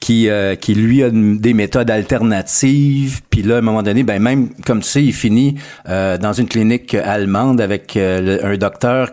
qui, 0.00 0.28
euh, 0.28 0.56
qui 0.56 0.74
lui 0.74 1.04
a 1.04 1.10
des 1.10 1.54
méthodes 1.54 1.90
alternatives. 1.90 3.20
Puis 3.30 3.42
là, 3.42 3.56
à 3.56 3.58
un 3.58 3.62
moment 3.62 3.82
donné, 3.82 4.02
ben 4.02 4.20
même, 4.20 4.50
comme 4.66 4.80
tu 4.80 4.88
sais, 4.88 5.04
il 5.04 5.12
finit 5.12 5.56
euh, 5.88 6.18
dans 6.18 6.32
une 6.32 6.48
clinique 6.48 6.94
allemande 6.94 7.60
avec 7.60 7.96
un 7.96 8.56
docteur 8.56 9.10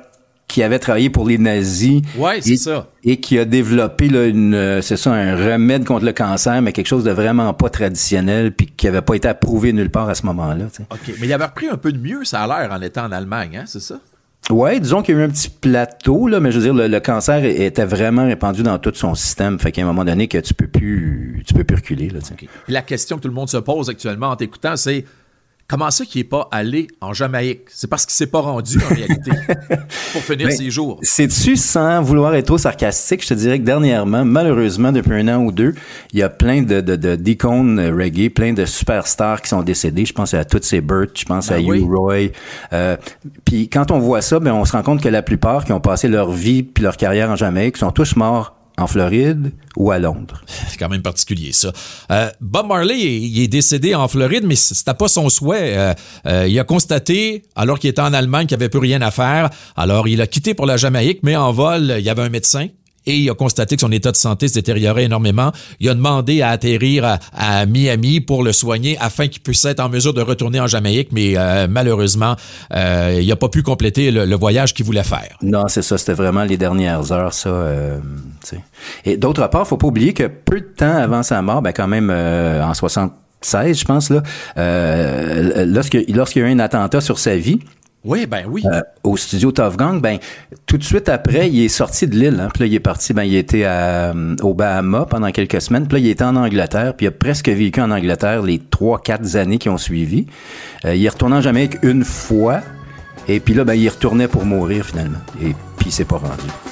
qui 0.51 0.63
avait 0.63 0.79
travaillé 0.79 1.09
pour 1.09 1.27
les 1.27 1.37
nazis. 1.37 2.01
Ouais, 2.17 2.41
c'est 2.41 2.57
ça. 2.57 2.87
Et 3.03 3.21
qui 3.21 3.39
a 3.39 3.45
développé 3.45 4.09
là, 4.09 4.25
une, 4.25 4.53
euh, 4.53 4.81
c'est 4.81 4.97
ça, 4.97 5.13
un 5.13 5.35
remède 5.35 5.85
contre 5.85 6.05
le 6.05 6.11
cancer, 6.11 6.61
mais 6.61 6.73
quelque 6.73 6.87
chose 6.87 7.05
de 7.05 7.11
vraiment 7.11 7.53
pas 7.53 7.69
traditionnel, 7.69 8.51
puis 8.51 8.67
qui 8.67 8.87
avait 8.87 9.01
pas 9.01 9.15
été 9.15 9.29
approuvé 9.29 9.71
nulle 9.71 9.89
part 9.89 10.09
à 10.09 10.15
ce 10.15 10.25
moment-là. 10.25 10.65
Ok, 10.89 11.13
mais 11.19 11.27
il 11.27 11.33
avait 11.33 11.45
repris 11.45 11.69
un 11.69 11.77
peu 11.77 11.93
de 11.93 11.97
mieux, 11.97 12.25
ça 12.25 12.41
a 12.41 12.47
l'air, 12.47 12.71
en 12.71 12.81
étant 12.81 13.05
en 13.05 13.11
Allemagne, 13.13 13.57
hein, 13.57 13.63
c'est 13.65 13.79
ça? 13.79 13.99
Ouais, 14.49 14.79
disons 14.79 15.01
qu'il 15.01 15.15
y 15.15 15.17
a 15.17 15.21
eu 15.21 15.23
un 15.23 15.29
petit 15.29 15.49
plateau 15.49 16.27
là, 16.27 16.39
mais 16.39 16.51
je 16.51 16.59
veux 16.59 16.63
dire 16.63 16.73
le, 16.73 16.99
cancer 16.99 17.45
était 17.45 17.85
vraiment 17.85 18.25
répandu 18.25 18.63
dans 18.63 18.77
tout 18.79 18.91
son 18.93 19.15
système, 19.15 19.59
fait 19.59 19.71
qu'à 19.71 19.83
un 19.83 19.85
moment 19.85 20.03
donné 20.03 20.27
que 20.27 20.39
tu 20.39 20.53
peux 20.53 20.67
plus, 20.67 21.43
tu 21.47 21.53
peux 21.53 21.63
plus 21.63 21.75
reculer 21.77 22.09
là. 22.09 22.19
La 22.67 22.81
question 22.81 23.17
que 23.17 23.21
tout 23.21 23.27
le 23.27 23.33
monde 23.33 23.49
se 23.49 23.57
pose 23.57 23.89
actuellement 23.89 24.29
en 24.29 24.35
t'écoutant, 24.35 24.75
c'est 24.75 25.05
Comment 25.71 25.89
ça 25.89 26.03
qu'il 26.03 26.19
n'est 26.19 26.27
pas 26.27 26.49
allé 26.51 26.87
en 26.99 27.13
Jamaïque? 27.13 27.61
C'est 27.69 27.89
parce 27.89 28.05
qu'il 28.05 28.13
s'est 28.13 28.27
pas 28.27 28.41
rendu, 28.41 28.77
en 28.83 28.93
réalité, 28.93 29.31
pour 30.11 30.21
finir 30.21 30.51
ses 30.51 30.69
jours. 30.69 30.99
C'est-tu, 31.01 31.55
sans 31.55 32.01
vouloir 32.01 32.35
être 32.35 32.47
trop 32.47 32.57
sarcastique, 32.57 33.23
je 33.23 33.29
te 33.29 33.33
dirais 33.35 33.57
que 33.57 33.63
dernièrement, 33.63 34.25
malheureusement, 34.25 34.91
depuis 34.91 35.13
un 35.13 35.29
an 35.29 35.45
ou 35.45 35.53
deux, 35.53 35.73
il 36.11 36.19
y 36.19 36.23
a 36.23 36.27
plein 36.27 36.61
de, 36.61 36.81
de, 36.81 37.15
d'icônes 37.15 37.79
reggae, 37.79 38.27
plein 38.29 38.51
de 38.51 38.65
superstars 38.65 39.41
qui 39.41 39.47
sont 39.47 39.63
décédés. 39.63 40.03
Je 40.03 40.11
pense 40.11 40.33
à 40.33 40.43
Tootsie 40.43 40.81
Burt, 40.81 41.11
je 41.15 41.23
pense 41.23 41.47
ben 41.47 41.55
à 41.55 41.59
Hugh 41.61 41.89
Roy. 41.89 42.31
Euh, 42.73 42.97
puis 43.45 43.69
quand 43.69 43.91
on 43.91 43.99
voit 43.99 44.21
ça, 44.21 44.41
ben, 44.41 44.51
on 44.51 44.65
se 44.65 44.73
rend 44.73 44.83
compte 44.83 45.01
que 45.01 45.07
la 45.07 45.21
plupart 45.21 45.63
qui 45.63 45.71
ont 45.71 45.79
passé 45.79 46.09
leur 46.09 46.33
vie 46.33 46.63
puis 46.63 46.83
leur 46.83 46.97
carrière 46.97 47.29
en 47.29 47.37
Jamaïque 47.37 47.77
sont 47.77 47.91
tous 47.91 48.17
morts 48.17 48.60
en 48.81 48.87
Floride 48.87 49.51
ou 49.77 49.91
à 49.91 49.99
Londres. 49.99 50.41
C'est 50.47 50.77
quand 50.77 50.89
même 50.89 51.01
particulier, 51.01 51.51
ça. 51.53 51.71
Euh, 52.11 52.29
Bob 52.41 52.67
Marley, 52.67 52.99
est 52.99 53.47
décédé 53.47 53.95
en 53.95 54.07
Floride, 54.07 54.43
mais 54.45 54.55
c'était 54.55 54.93
pas 54.93 55.07
son 55.07 55.29
souhait. 55.29 55.77
Euh, 55.77 55.93
euh, 56.25 56.47
il 56.47 56.59
a 56.59 56.63
constaté, 56.63 57.43
alors 57.55 57.79
qu'il 57.79 57.89
était 57.89 58.01
en 58.01 58.13
Allemagne, 58.13 58.47
qu'il 58.47 58.55
avait 58.55 58.69
plus 58.69 58.79
rien 58.79 59.01
à 59.01 59.11
faire. 59.11 59.49
Alors, 59.75 60.07
il 60.07 60.21
a 60.21 60.27
quitté 60.27 60.53
pour 60.53 60.65
la 60.65 60.77
Jamaïque, 60.77 61.19
mais 61.23 61.35
en 61.35 61.51
vol, 61.51 61.95
il 61.97 62.03
y 62.03 62.09
avait 62.09 62.23
un 62.23 62.29
médecin 62.29 62.67
et 63.05 63.17
il 63.17 63.29
a 63.29 63.33
constaté 63.33 63.75
que 63.75 63.81
son 63.81 63.91
état 63.91 64.11
de 64.11 64.17
santé 64.17 64.47
se 64.47 64.53
détériorait 64.55 65.05
énormément. 65.05 65.51
Il 65.79 65.89
a 65.89 65.93
demandé 65.93 66.41
à 66.41 66.49
atterrir 66.49 67.17
à, 67.33 67.65
Miami 67.65 68.21
pour 68.21 68.43
le 68.43 68.51
soigner 68.53 68.97
afin 68.99 69.27
qu'il 69.27 69.41
puisse 69.41 69.63
être 69.65 69.79
en 69.79 69.89
mesure 69.89 70.13
de 70.13 70.21
retourner 70.21 70.59
en 70.59 70.67
Jamaïque, 70.67 71.09
mais 71.11 71.33
euh, 71.35 71.67
malheureusement, 71.69 72.35
euh, 72.73 73.19
il 73.21 73.27
n'a 73.27 73.35
pas 73.35 73.49
pu 73.49 73.63
compléter 73.63 74.11
le, 74.11 74.35
voyage 74.35 74.73
qu'il 74.73 74.85
voulait 74.85 75.03
faire. 75.03 75.37
Non, 75.43 75.67
c'est 75.67 75.83
ça, 75.83 75.97
c'était 75.97 76.13
vraiment 76.13 76.43
les 76.43 76.57
dernières 76.57 77.11
heures, 77.11 77.33
ça. 77.33 77.49
Euh, 77.49 77.99
et 79.05 79.17
d'autre 79.17 79.47
part, 79.47 79.67
faut 79.67 79.77
pas 79.77 79.87
oublier 79.87 80.13
que 80.13 80.23
peu 80.23 80.59
de 80.59 80.65
temps 80.65 80.95
avant 80.95 81.21
sa 81.21 81.41
mort, 81.41 81.61
ben 81.61 81.71
quand 81.73 81.87
même 81.87 82.09
en 82.09 82.73
76, 82.73 83.79
je 83.79 83.85
pense 83.85 84.09
là, 84.09 84.23
lorsqu'il 85.65 86.15
lorsqu'il 86.15 86.41
y 86.41 86.45
a 86.45 86.47
eu 86.47 86.51
un 86.51 86.59
attentat 86.59 87.01
sur 87.01 87.19
sa 87.19 87.35
vie, 87.35 87.59
oui, 88.03 88.25
ben 88.25 88.45
oui. 88.47 88.63
Euh, 88.65 88.81
au 89.03 89.15
studio 89.15 89.51
Tough 89.51 89.77
Gang, 89.77 90.01
ben 90.01 90.17
tout 90.65 90.77
de 90.77 90.83
suite 90.83 91.07
après, 91.07 91.49
il 91.49 91.63
est 91.63 91.69
sorti 91.69 92.07
de 92.07 92.15
l'île. 92.15 92.39
Hein, 92.39 92.49
puis 92.51 92.63
là, 92.63 92.65
il 92.65 92.73
est 92.73 92.79
parti, 92.79 93.13
ben 93.13 93.23
il 93.23 93.35
était 93.35 93.63
à, 93.63 94.11
euh, 94.11 94.35
au 94.41 94.55
Bahama 94.55 95.05
pendant 95.05 95.31
quelques 95.31 95.61
semaines. 95.61 95.87
Puis 95.87 95.99
là, 95.99 96.07
il 96.07 96.09
était 96.09 96.23
en 96.23 96.35
Angleterre. 96.35 96.95
Puis 96.95 97.05
il 97.05 97.09
a 97.09 97.11
presque 97.11 97.49
vécu 97.49 97.79
en 97.79 97.91
Angleterre 97.91 98.41
les 98.41 98.57
trois, 98.57 98.99
quatre 98.99 99.35
années 99.35 99.59
qui 99.59 99.69
ont 99.69 99.77
suivi. 99.77 100.25
Euh, 100.85 100.95
il 100.95 101.05
est 101.05 101.09
retourné 101.09 101.35
en 101.35 101.41
Jamaïque 101.41 101.77
une 101.83 102.03
fois. 102.03 102.61
Et 103.27 103.39
puis 103.39 103.53
là, 103.53 103.63
ben 103.63 103.75
il 103.75 103.87
retournait 103.87 104.27
pour 104.27 104.45
mourir 104.45 104.83
finalement. 104.83 105.19
Et 105.39 105.53
puis 105.77 105.87
il 105.87 105.91
s'est 105.91 106.05
pas 106.05 106.17
rendu. 106.17 106.70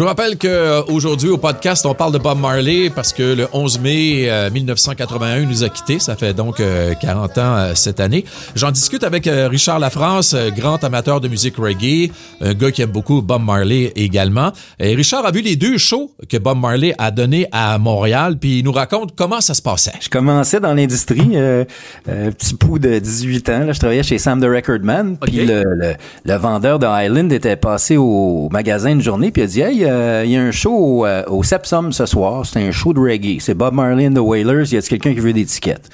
Je 0.00 0.02
vous 0.02 0.08
rappelle 0.08 0.38
qu'aujourd'hui 0.38 1.28
au 1.28 1.36
podcast, 1.36 1.84
on 1.84 1.92
parle 1.92 2.14
de 2.14 2.18
Bob 2.18 2.40
Marley 2.40 2.88
parce 2.88 3.12
que 3.12 3.34
le 3.34 3.48
11 3.52 3.80
mai 3.80 4.30
euh, 4.30 4.48
1981, 4.50 5.40
il 5.40 5.46
nous 5.46 5.62
a 5.62 5.68
quittés. 5.68 5.98
Ça 5.98 6.16
fait 6.16 6.32
donc 6.32 6.58
euh, 6.58 6.94
40 6.98 7.36
ans 7.36 7.42
euh, 7.44 7.72
cette 7.74 8.00
année. 8.00 8.24
J'en 8.54 8.70
discute 8.70 9.04
avec 9.04 9.26
euh, 9.26 9.46
Richard 9.48 9.78
Lafrance, 9.78 10.32
euh, 10.32 10.48
grand 10.48 10.82
amateur 10.84 11.20
de 11.20 11.28
musique 11.28 11.58
reggae, 11.58 12.10
un 12.40 12.54
gars 12.54 12.70
qui 12.70 12.80
aime 12.80 12.88
beaucoup 12.88 13.20
Bob 13.20 13.42
Marley 13.44 13.92
également. 13.94 14.52
Et 14.78 14.94
Richard 14.94 15.26
a 15.26 15.32
vu 15.32 15.42
les 15.42 15.56
deux 15.56 15.76
shows 15.76 16.10
que 16.30 16.38
Bob 16.38 16.58
Marley 16.58 16.94
a 16.96 17.10
donnés 17.10 17.46
à 17.52 17.76
Montréal, 17.76 18.38
puis 18.40 18.60
il 18.60 18.64
nous 18.64 18.72
raconte 18.72 19.14
comment 19.14 19.42
ça 19.42 19.52
se 19.52 19.60
passait. 19.60 19.92
Je 20.00 20.08
commençais 20.08 20.60
dans 20.60 20.72
l'industrie, 20.72 21.32
euh, 21.34 21.66
euh, 22.08 22.30
petit 22.30 22.54
pou 22.54 22.78
de 22.78 22.98
18 22.98 23.48
ans. 23.50 23.64
Là, 23.66 23.72
je 23.74 23.78
travaillais 23.78 24.02
chez 24.02 24.16
Sam 24.16 24.40
the 24.40 24.46
Record 24.48 24.80
Man. 24.82 25.18
Puis 25.20 25.44
le, 25.44 25.94
le 26.24 26.34
vendeur 26.36 26.78
de 26.78 26.86
Highland 26.86 27.28
était 27.28 27.56
passé 27.56 27.98
au 27.98 28.48
magasin 28.50 28.92
une 28.92 29.02
journée 29.02 29.30
puis 29.30 29.42
il 29.42 29.44
a 29.44 29.48
dit 29.48 29.60
Hey, 29.60 29.89
euh, 29.90 30.22
il 30.24 30.30
y 30.30 30.36
a 30.36 30.42
un 30.42 30.50
show 30.50 30.72
au, 30.72 31.06
euh, 31.06 31.24
au 31.26 31.42
Sepsum 31.42 31.92
ce 31.92 32.06
soir. 32.06 32.46
C'est 32.46 32.60
un 32.60 32.70
show 32.70 32.92
de 32.92 33.00
reggae. 33.00 33.38
C'est 33.40 33.54
Bob 33.54 33.74
Marley 33.74 34.06
and 34.06 34.14
the 34.14 34.18
Wailers. 34.18 34.64
Y 34.72 34.76
a 34.76 34.82
quelqu'un 34.82 35.12
qui 35.12 35.20
veut 35.20 35.32
des 35.32 35.44
tickets? 35.44 35.88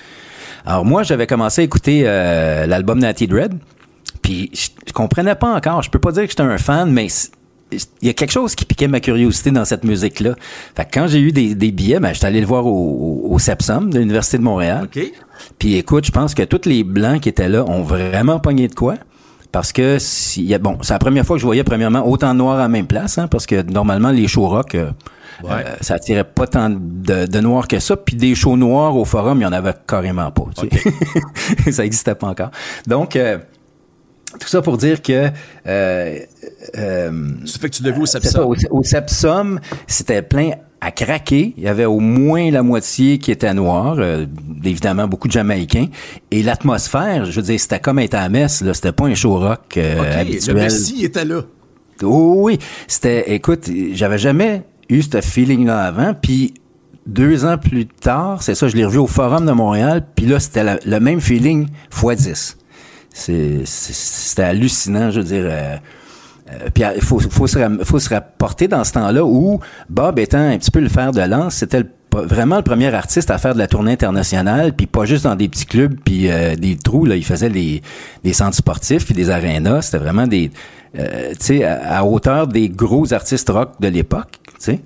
Alors 0.64 0.84
moi, 0.84 1.02
j'avais 1.02 1.26
commencé 1.26 1.62
à 1.62 1.64
écouter 1.64 2.02
euh, 2.04 2.66
l'album 2.66 2.98
Natty 2.98 3.26
Dread. 3.26 3.54
Puis 4.22 4.50
je, 4.52 4.68
je 4.86 4.92
comprenais 4.92 5.34
pas 5.34 5.54
encore. 5.54 5.82
Je 5.82 5.90
peux 5.90 5.98
pas 5.98 6.12
dire 6.12 6.24
que 6.24 6.30
j'étais 6.30 6.42
un 6.42 6.58
fan, 6.58 6.90
mais 6.90 7.08
il 7.72 8.06
y 8.06 8.08
a 8.08 8.12
quelque 8.12 8.32
chose 8.32 8.54
qui 8.54 8.64
piquait 8.64 8.88
ma 8.88 9.00
curiosité 9.00 9.50
dans 9.50 9.64
cette 9.64 9.84
musique-là. 9.84 10.34
Fait 10.76 10.84
que 10.84 10.90
quand 10.92 11.06
j'ai 11.08 11.20
eu 11.20 11.32
des, 11.32 11.54
des 11.54 11.72
billets, 11.72 11.98
ben, 12.00 12.12
j'étais 12.12 12.26
allé 12.26 12.40
le 12.40 12.46
voir 12.46 12.66
au, 12.66 12.70
au, 13.24 13.34
au 13.34 13.38
Sepsum 13.38 13.90
de 13.90 13.98
l'Université 13.98 14.38
de 14.38 14.42
Montréal. 14.42 14.88
Puis 15.58 15.74
écoute, 15.76 16.04
je 16.04 16.12
pense 16.12 16.34
que 16.34 16.42
tous 16.42 16.68
les 16.68 16.84
blancs 16.84 17.20
qui 17.20 17.28
étaient 17.28 17.48
là 17.48 17.64
ont 17.64 17.82
vraiment 17.82 18.38
pogné 18.38 18.68
de 18.68 18.74
quoi. 18.74 18.94
Parce 19.56 19.72
que 19.72 19.96
si, 19.98 20.54
bon, 20.58 20.76
c'est 20.82 20.92
la 20.92 20.98
première 20.98 21.25
fois 21.25 21.36
que 21.36 21.40
je 21.40 21.46
voyais 21.46 21.64
premièrement 21.64 22.06
autant 22.06 22.34
de 22.34 22.38
noirs 22.40 22.56
à 22.56 22.64
la 22.64 22.68
même 22.68 22.86
place, 22.86 23.16
hein, 23.16 23.26
parce 23.26 23.46
que 23.46 23.62
normalement 23.62 24.10
les 24.10 24.28
shows 24.28 24.48
rock, 24.48 24.75
euh, 24.75 24.90
Ouais. 25.42 25.64
euh, 25.66 25.76
ça 25.80 25.94
attirait 25.94 26.25
pas 26.25 26.46
tant 26.46 26.68
de, 26.68 27.25
de 27.25 27.40
noirs 27.40 27.66
que 27.66 27.78
ça. 27.78 27.96
Puis 27.96 28.16
des 28.16 28.34
shows 28.34 28.58
noirs 28.58 28.94
au 28.94 29.06
forum, 29.06 29.38
il 29.40 29.44
y 29.44 29.46
en 29.46 29.52
avait 29.52 29.72
carrément 29.86 30.30
pas. 30.30 30.44
tu 30.58 30.68
sais. 31.64 31.72
ça 31.72 31.86
existait 31.86 32.14
pas 32.14 32.26
encore. 32.26 32.50
Donc 32.86 33.16
euh, 33.16 33.38
tout 34.38 34.48
ça 34.48 34.60
pour 34.60 34.76
dire 34.76 35.00
que 35.00 35.30
euh, 35.66 36.18
euh, 36.76 37.28
Ça 37.46 37.58
fait 37.58 37.70
que 37.70 37.76
tu 37.76 37.82
vu 37.82 38.02
au 38.02 38.06
Sepsum. 38.06 38.44
au, 38.44 38.54
au 38.70 38.82
Sepsum, 38.82 39.58
c'était 39.86 40.20
plein 40.20 40.50
à 40.80 40.90
craquer. 40.90 41.54
Il 41.56 41.62
y 41.64 41.68
avait 41.68 41.85
au 41.87 42.00
moins 42.00 42.50
la 42.50 42.62
moitié 42.62 43.18
qui 43.18 43.30
était 43.30 43.52
noire, 43.54 43.97
euh, 43.99 44.26
évidemment 44.64 45.09
beaucoup 45.09 45.26
de 45.28 45.33
Jamaïcains. 45.33 45.87
Et 46.30 46.42
l'atmosphère, 46.42 47.25
je 47.25 47.33
veux 47.40 47.42
dire, 47.47 47.59
c'était 47.59 47.80
comme 47.80 47.99
être 47.99 48.14
à 48.14 48.21
la 48.23 48.28
messe. 48.28 48.62
Là, 48.62 48.75
c'était 48.75 48.92
pas 48.92 49.06
un 49.06 49.14
show 49.14 49.38
rock 49.38 49.76
euh, 49.76 50.00
OK, 50.00 50.06
habituel. 50.21 50.56
le 50.56 50.62
Messie 50.62 51.04
était 51.04 51.25
là. 51.25 51.42
Oh 52.02 52.35
oui, 52.42 52.59
c'était. 52.87 53.35
Écoute, 53.35 53.71
j'avais 53.92 54.18
jamais 54.18 54.62
eu 54.90 55.00
ce 55.02 55.21
feeling-là 55.21 55.80
avant. 55.83 56.12
Puis 56.14 56.52
deux 57.06 57.45
ans 57.45 57.56
plus 57.56 57.87
tard, 57.87 58.42
c'est 58.42 58.54
ça, 58.54 58.68
je 58.68 58.76
l'ai 58.76 58.85
revu 58.85 58.99
au 58.99 59.06
Forum 59.06 59.47
de 59.47 59.52
Montréal. 59.52 60.04
Puis 60.14 60.26
là, 60.26 60.38
c'était 60.40 60.64
la- 60.64 60.78
le 60.85 61.00
même 61.00 61.21
feeling 61.21 61.68
x 61.90 62.16
10. 62.23 62.59
C'est, 63.14 63.61
c'est- 63.64 63.95
c'était 63.95 64.42
hallucinant, 64.42 65.11
je 65.11 65.21
veux 65.21 65.25
dire. 65.26 65.45
euh, 65.47 65.76
euh, 66.50 66.68
puis 66.72 66.84
il 66.94 67.02
faut, 67.02 67.18
faut, 67.18 67.46
se, 67.46 67.58
faut 67.84 67.98
se 67.98 68.08
rapporter 68.08 68.68
dans 68.68 68.84
ce 68.84 68.92
temps-là 68.92 69.24
où 69.24 69.60
Bob 69.88 70.18
étant 70.18 70.38
un 70.38 70.58
petit 70.58 70.70
peu 70.70 70.80
le 70.80 70.88
fer 70.88 71.12
de 71.12 71.22
lance, 71.22 71.56
c'était 71.56 71.84
vraiment 72.12 72.56
le 72.56 72.62
premier 72.62 72.92
artiste 72.94 73.30
à 73.30 73.38
faire 73.38 73.54
de 73.54 73.58
la 73.58 73.66
tournée 73.66 73.92
internationale, 73.92 74.72
puis 74.72 74.86
pas 74.86 75.04
juste 75.04 75.24
dans 75.24 75.36
des 75.36 75.48
petits 75.48 75.66
clubs, 75.66 75.94
puis 76.04 76.30
euh, 76.30 76.56
des 76.56 76.76
trous. 76.76 77.04
Là, 77.04 77.16
il 77.16 77.24
faisait 77.24 77.48
les, 77.48 77.82
des 78.24 78.32
centres 78.32 78.56
sportifs, 78.56 79.04
puis 79.04 79.14
des 79.14 79.30
arénas. 79.30 79.82
C'était 79.82 79.98
vraiment 79.98 80.26
des, 80.26 80.50
euh, 80.98 81.30
tu 81.30 81.36
sais, 81.40 81.64
à, 81.64 81.98
à 81.98 82.04
hauteur 82.04 82.46
des 82.46 82.68
gros 82.68 83.12
artistes 83.12 83.48
rock 83.50 83.72
de 83.80 83.88
l'époque, 83.88 84.38
tu 84.46 84.54
sais. 84.58 84.80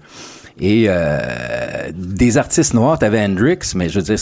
Et 0.60 0.86
euh, 0.88 1.90
des 1.94 2.36
artistes 2.36 2.74
noirs, 2.74 2.98
t'avais 2.98 3.24
Hendrix, 3.24 3.60
mais 3.74 3.88
je 3.88 3.98
veux 3.98 4.04
dire, 4.04 4.18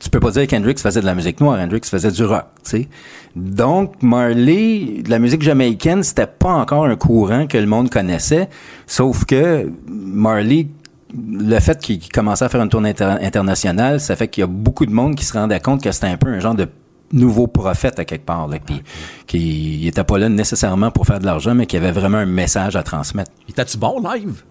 tu 0.00 0.10
peux 0.10 0.20
pas 0.20 0.30
dire 0.30 0.46
qu'Hendrix 0.46 0.76
faisait 0.76 1.00
de 1.00 1.06
la 1.06 1.14
musique 1.14 1.40
noire, 1.40 1.58
Hendrix 1.58 1.80
faisait 1.84 2.10
du 2.10 2.24
rock, 2.24 2.44
tu 2.64 2.70
sais. 2.70 2.88
Donc 3.34 4.02
Marley, 4.02 5.02
de 5.02 5.10
la 5.10 5.18
musique 5.18 5.42
jamaïcaine, 5.42 6.02
c'était 6.02 6.26
pas 6.26 6.52
encore 6.52 6.84
un 6.84 6.96
courant 6.96 7.46
que 7.46 7.58
le 7.58 7.66
monde 7.66 7.90
connaissait, 7.90 8.48
sauf 8.86 9.24
que 9.24 9.70
Marley 9.88 10.68
le 11.14 11.58
fait 11.60 11.78
qu'il 11.80 12.06
commençait 12.08 12.44
à 12.44 12.48
faire 12.48 12.60
une 12.62 12.68
tournée 12.68 12.90
inter- 12.90 13.16
internationale, 13.22 14.00
ça 14.00 14.14
fait 14.14 14.28
qu'il 14.28 14.42
y 14.42 14.44
a 14.44 14.46
beaucoup 14.46 14.84
de 14.84 14.92
monde 14.92 15.14
qui 15.14 15.24
se 15.24 15.32
rendait 15.32 15.60
compte 15.60 15.82
que 15.82 15.90
c'était 15.90 16.08
un 16.08 16.16
peu 16.16 16.28
un 16.28 16.40
genre 16.40 16.54
de 16.54 16.68
nouveau 17.12 17.46
prophète 17.46 17.98
à 17.98 18.04
quelque 18.04 18.26
part, 18.26 18.48
là, 18.48 18.58
puis 18.64 18.82
qu'il 19.26 19.86
était 19.86 20.04
pas 20.04 20.18
là 20.18 20.28
nécessairement 20.28 20.90
pour 20.90 21.06
faire 21.06 21.18
de 21.18 21.24
l'argent, 21.24 21.54
mais 21.54 21.64
qu'il 21.64 21.78
avait 21.78 21.98
vraiment 21.98 22.18
un 22.18 22.26
message 22.26 22.76
à 22.76 22.82
transmettre. 22.82 23.30
Était-tu 23.48 23.78
bon 23.78 24.02
live? 24.02 24.42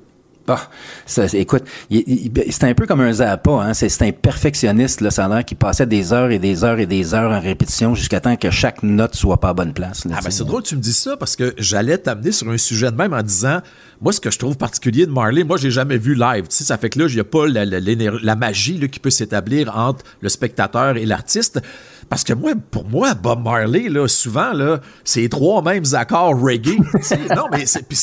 Ah, 0.50 0.70
ça, 1.06 1.26
écoute, 1.34 1.64
c'est 1.92 2.64
un 2.64 2.74
peu 2.74 2.86
comme 2.86 3.02
un 3.02 3.12
Zappa, 3.12 3.52
hein. 3.52 3.74
C'est, 3.74 4.02
un 4.02 4.12
perfectionniste, 4.12 5.02
là, 5.02 5.12
ça 5.12 5.26
a 5.26 5.30
l'air 5.30 5.44
qui 5.46 5.56
passait 5.56 5.86
des 5.86 6.14
heures 6.14 6.32
et 6.32 6.40
des 6.40 6.64
heures 6.64 6.80
et 6.80 6.86
des 6.86 7.14
heures 7.14 7.32
en 7.32 7.40
répétition 7.42 7.96
jusqu'à 7.96 8.22
temps 8.22 8.36
que 8.38 8.50
chaque 8.50 8.82
note 8.84 9.16
soit 9.16 9.38
pas 9.42 9.50
à 9.50 9.54
bonne 9.54 9.74
place. 9.74 10.06
là, 10.06 10.16
Ah 10.18 10.22
ben 10.24 10.30
c'est 10.32 10.46
drôle 10.46 10.64
que 10.64 10.68
tu 10.70 10.76
me 10.78 10.82
dis 10.82 10.94
ça 10.94 11.18
parce 11.18 11.36
que 11.36 11.54
j'allais 11.58 11.98
t'amener 11.98 12.32
sur 12.32 12.50
un 12.50 12.58
sujet 12.58 12.92
de 12.92 12.96
même 12.96 13.14
en 13.14 13.22
disant 13.24 13.60
moi 14.00 14.14
ce 14.14 14.22
que 14.22 14.30
je 14.32 14.38
trouve 14.40 14.56
particulier 14.58 15.06
de 15.06 15.12
Marley, 15.12 15.44
moi 15.44 15.58
j'ai 15.58 15.72
jamais 15.72 15.98
vu 15.98 16.14
live, 16.16 16.44
tu 16.48 16.56
sais 16.56 16.64
ça 16.64 16.78
fait 16.78 16.90
que 16.90 17.00
là 17.00 17.08
il 17.10 17.16
y 17.16 17.20
a 17.20 17.24
pas 17.24 17.48
la, 17.48 17.66
la- 17.66 17.80
l'éner- 17.80 18.12
la 18.22 18.36
magie 18.36 18.78
là, 18.78 18.88
qui 18.88 19.00
peut 19.00 19.10
s'établir 19.10 19.76
entre 19.76 20.06
le 20.22 20.30
spectateur 20.30 20.98
et 20.98 21.06
l'artiste 21.06 21.60
parce 22.10 22.24
que 22.24 22.34
moi 22.34 22.52
pour 22.72 22.88
moi 22.88 23.14
Bob 23.14 23.44
Marley 23.44 23.90
là 23.90 24.08
souvent 24.08 24.54
là 24.54 24.80
c'est 25.04 25.22
les 25.22 25.30
trois 25.30 25.62
mêmes 25.62 25.84
accords 25.94 26.40
reggae, 26.40 26.78
non 27.36 27.46
mais 27.52 27.66
c'est 27.66 27.88
puis, 27.88 27.98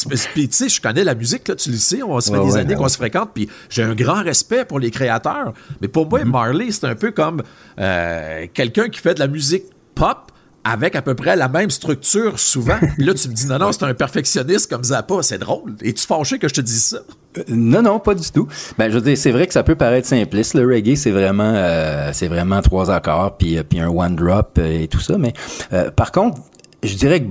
tu 0.48 0.56
sais 0.56 0.68
je 0.68 0.80
connais 0.80 1.04
la 1.04 1.14
musique 1.14 1.48
là 1.48 1.54
tu 1.56 1.70
le 1.70 1.76
sais, 1.76 2.02
on 2.02 2.20
se 2.20 2.30
fait 2.30 2.38
Ouais, 2.38 2.44
des 2.46 2.52
ouais, 2.52 2.58
années 2.60 2.74
ouais. 2.74 2.80
qu'on 2.80 2.88
se 2.88 2.96
fréquente 2.96 3.30
puis 3.34 3.48
j'ai 3.70 3.82
un 3.82 3.94
grand 3.94 4.22
respect 4.22 4.64
pour 4.64 4.78
les 4.78 4.90
créateurs, 4.90 5.52
mais 5.80 5.88
pour 5.88 6.04
Mm-hmm. 6.04 6.24
moi 6.24 6.24
Marley 6.44 6.70
c'est 6.70 6.86
un 6.86 6.94
peu 6.94 7.10
comme 7.12 7.42
euh, 7.78 8.46
quelqu'un 8.52 8.88
qui 8.88 9.00
fait 9.00 9.14
de 9.14 9.20
la 9.20 9.26
musique 9.26 9.64
pop 9.94 10.30
avec 10.64 10.96
à 10.96 11.02
peu 11.02 11.14
près 11.14 11.36
la 11.36 11.48
même 11.48 11.70
structure 11.70 12.38
souvent. 12.38 12.78
Puis 12.96 13.04
là, 13.04 13.14
tu 13.14 13.28
me 13.28 13.34
dis, 13.34 13.46
non, 13.46 13.58
non, 13.58 13.70
c'est 13.72 13.84
un 13.84 13.94
perfectionniste 13.94 14.70
comme 14.70 14.82
Zappa. 14.84 15.22
C'est 15.22 15.38
drôle. 15.38 15.74
Es-tu 15.82 16.06
fâché 16.06 16.38
que 16.38 16.48
je 16.48 16.54
te 16.54 16.60
dise 16.62 16.84
ça? 16.84 16.98
Euh, 17.38 17.42
Non, 17.48 17.82
non, 17.82 17.98
pas 18.00 18.14
du 18.14 18.30
tout. 18.30 18.48
Ben, 18.78 18.88
je 18.90 18.94
veux 18.94 19.00
dire, 19.02 19.18
c'est 19.18 19.32
vrai 19.32 19.46
que 19.46 19.52
ça 19.52 19.62
peut 19.62 19.74
paraître 19.74 20.08
simpliste. 20.08 20.54
Le 20.54 20.66
reggae, 20.66 20.96
c'est 20.96 21.10
vraiment, 21.10 21.52
euh, 21.54 22.10
c'est 22.12 22.28
vraiment 22.28 22.62
trois 22.62 22.90
accords, 22.90 23.36
puis, 23.36 23.58
euh, 23.58 23.62
puis 23.62 23.80
un 23.80 23.88
one 23.88 24.16
drop 24.16 24.56
euh, 24.58 24.82
et 24.82 24.88
tout 24.88 25.00
ça. 25.00 25.18
Mais 25.18 25.32
euh, 25.72 25.90
par 25.90 26.12
contre, 26.12 26.40
je 26.84 26.96
dirais 26.96 27.20
que 27.20 27.26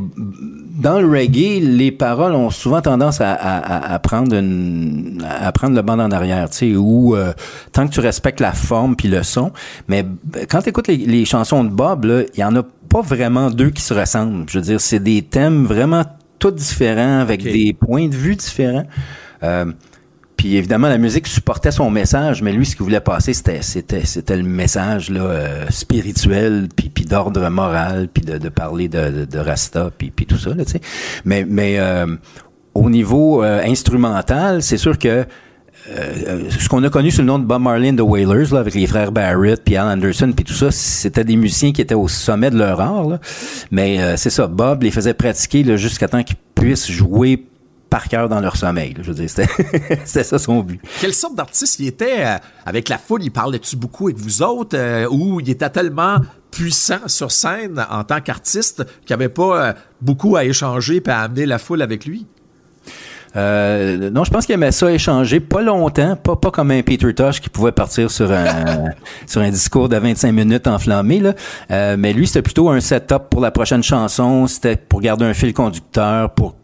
dans 0.80 1.00
le 1.00 1.08
reggae, 1.08 1.60
les 1.62 1.92
paroles 1.92 2.34
ont 2.34 2.50
souvent 2.50 2.82
tendance 2.82 3.22
à, 3.22 3.32
à, 3.34 3.94
à- 3.94 4.00
prendre 4.00 4.36
une, 4.36 5.24
à 5.28 5.52
prendre 5.52 5.76
le 5.76 5.82
banc 5.82 6.00
en 6.00 6.12
arrière, 6.12 6.50
tu 6.50 6.58
sais, 6.58 6.76
où 6.76 7.16
euh, 7.16 7.32
tant 7.72 7.88
que 7.88 7.94
tu 7.94 8.00
respectes 8.00 8.40
la 8.40 8.52
forme 8.54 8.96
puis 8.96 9.08
le 9.08 9.24
son. 9.24 9.52
Mais 9.88 10.06
quand 10.50 10.62
tu 10.62 10.70
écoutes 10.70 10.88
les, 10.88 10.98
les 10.98 11.26
chansons 11.26 11.64
de 11.64 11.70
Bob, 11.70 12.06
il 12.34 12.40
y 12.40 12.44
en 12.44 12.56
a 12.56 12.64
pas 12.90 13.02
vraiment 13.02 13.50
deux 13.52 13.70
qui 13.70 13.82
se 13.82 13.94
ressemblent. 13.94 14.46
Je 14.50 14.58
veux 14.60 14.66
dire, 14.66 14.82
c'est 14.82 15.00
des 15.00 15.22
thèmes 15.22 15.66
vraiment 15.66 16.04
tous 16.40 16.52
différents 16.52 17.20
avec 17.20 17.44
des 17.44 17.74
points 17.74 18.08
de 18.10 18.16
vue 18.16 18.36
différents. 18.36 18.86
Euh, 19.44 19.66
puis 20.44 20.58
évidemment, 20.58 20.90
la 20.90 20.98
musique 20.98 21.28
supportait 21.28 21.72
son 21.72 21.90
message, 21.90 22.42
mais 22.42 22.52
lui, 22.52 22.66
ce 22.66 22.76
qu'il 22.76 22.84
voulait 22.84 23.00
passer, 23.00 23.34
c'était 23.34 23.62
c'était 23.62 24.04
c'était 24.04 24.36
le 24.36 24.44
message 24.44 25.10
là 25.10 25.22
euh, 25.22 25.66
spirituel, 25.70 26.68
puis 26.76 27.06
d'ordre 27.06 27.48
moral, 27.48 28.10
puis 28.14 28.26
de, 28.26 28.50
parler 28.50 28.90
de, 28.90 29.38
Rasta, 29.38 29.90
puis 29.98 30.12
puis 30.12 30.26
tout 30.26 30.38
ça 30.38 30.50
là. 30.50 30.66
Mais 31.24 31.46
euh, 31.80 32.08
au 32.74 32.90
niveau 32.90 33.42
euh, 33.42 33.64
instrumental, 33.64 34.62
c'est 34.62 34.76
sûr 34.76 35.00
que 35.00 35.24
ce 35.88 36.68
qu'on 36.68 36.84
a 36.84 36.90
connu 36.90 37.10
sous 37.10 37.22
le 37.22 37.28
nom 37.28 37.40
de 37.40 37.46
Bob 37.46 37.62
Marley 37.62 37.94
the 37.94 38.02
Wailers, 38.02 38.52
là, 38.52 38.60
avec 38.60 38.74
les 38.74 38.86
frères 38.86 39.14
Barrett, 39.14 39.64
puis 39.64 39.78
Al 39.78 39.88
Anderson, 39.98 40.34
puis 40.36 40.44
tout 40.44 40.54
ça, 40.54 40.72
c'était 40.72 41.24
des 41.24 41.38
musiciens 41.38 41.72
qui 41.72 41.80
étaient 41.80 41.96
au 41.96 42.10
sommet 42.10 42.50
de 42.50 42.58
leur 42.58 42.82
art. 42.82 43.18
Mais 43.72 44.18
c'est 44.18 44.30
ça, 44.30 44.48
Bob 44.48 44.84
les 44.84 44.92
faisait 44.92 45.14
pratiquer 45.14 45.64
là, 45.64 45.78
jusqu'à 45.78 46.10
temps 46.10 46.24
qu'ils 46.24 46.36
puissent 46.54 46.92
jouer 46.92 47.46
par 47.94 48.10
cœur 48.10 48.28
dans 48.28 48.40
leur 48.40 48.56
sommeil. 48.56 48.96
là. 48.96 49.02
Je 49.04 49.12
veux 49.12 49.14
dire, 49.14 49.30
c'était 50.06 50.24
ça 50.24 50.40
son 50.40 50.62
but. 50.62 50.82
Quelle 51.00 51.14
sorte 51.14 51.36
d'artiste 51.36 51.80
il 51.80 51.86
était 51.86 52.26
euh, 52.26 52.38
avec 52.66 52.90
la 52.90 52.98
foule? 52.98 53.22
Il 53.22 53.30
parlait-tu 53.30 53.76
beaucoup 53.76 54.08
avec 54.08 54.18
vous 54.18 54.42
autres? 54.42 54.76
euh, 54.76 55.06
ou 55.12 55.40
il 55.40 55.48
était 55.48 55.70
tellement 55.70 56.18
puissant 56.50 57.08
sur 57.08 57.32
scène 57.32 57.86
en 57.92 58.04
tant 58.04 58.20
qu'artiste 58.20 58.84
qu'il 59.06 59.10
n'y 59.10 59.14
avait 59.14 59.30
pas 59.30 59.64
euh, 59.64 59.74
beaucoup 60.02 60.36
à 60.36 60.44
échanger 60.44 61.04
et 61.06 61.10
à 61.12 61.20
amener 61.20 61.46
la 61.46 61.60
foule 61.60 61.84
avec 61.84 62.08
lui? 62.08 62.26
Euh, 63.36 64.10
non, 64.10 64.24
je 64.24 64.32
pense 64.32 64.48
qu'il 64.48 64.54
aimait 64.54 64.72
ça 64.72 64.92
échanger, 64.92 65.40
pas 65.40 65.62
longtemps, 65.62 66.16
pas, 66.16 66.36
pas 66.36 66.50
comme 66.50 66.72
un 66.72 66.82
Peter 66.82 67.14
Tosh 67.14 67.42
qui 67.42 67.50
pouvait 67.50 67.72
partir 67.72 68.10
sur 68.10 68.32
un, 68.32 68.86
sur 69.28 69.42
un 69.42 69.52
discours 69.52 69.88
de 69.88 69.98
25 69.98 70.32
minutes 70.32 70.66
enflammé, 70.66 71.20
là. 71.20 71.34
Euh, 71.70 71.96
mais 71.98 72.14
lui, 72.14 72.26
c'était 72.26 72.42
plutôt 72.42 72.70
un 72.70 72.80
setup 72.80 73.30
pour 73.30 73.42
la 73.42 73.52
prochaine 73.52 73.84
chanson, 73.84 74.48
c'était 74.48 74.78
pour 74.78 75.00
garder 75.02 75.26
un 75.26 75.34
fil 75.36 75.54
conducteur, 75.54 76.32
pour 76.32 76.56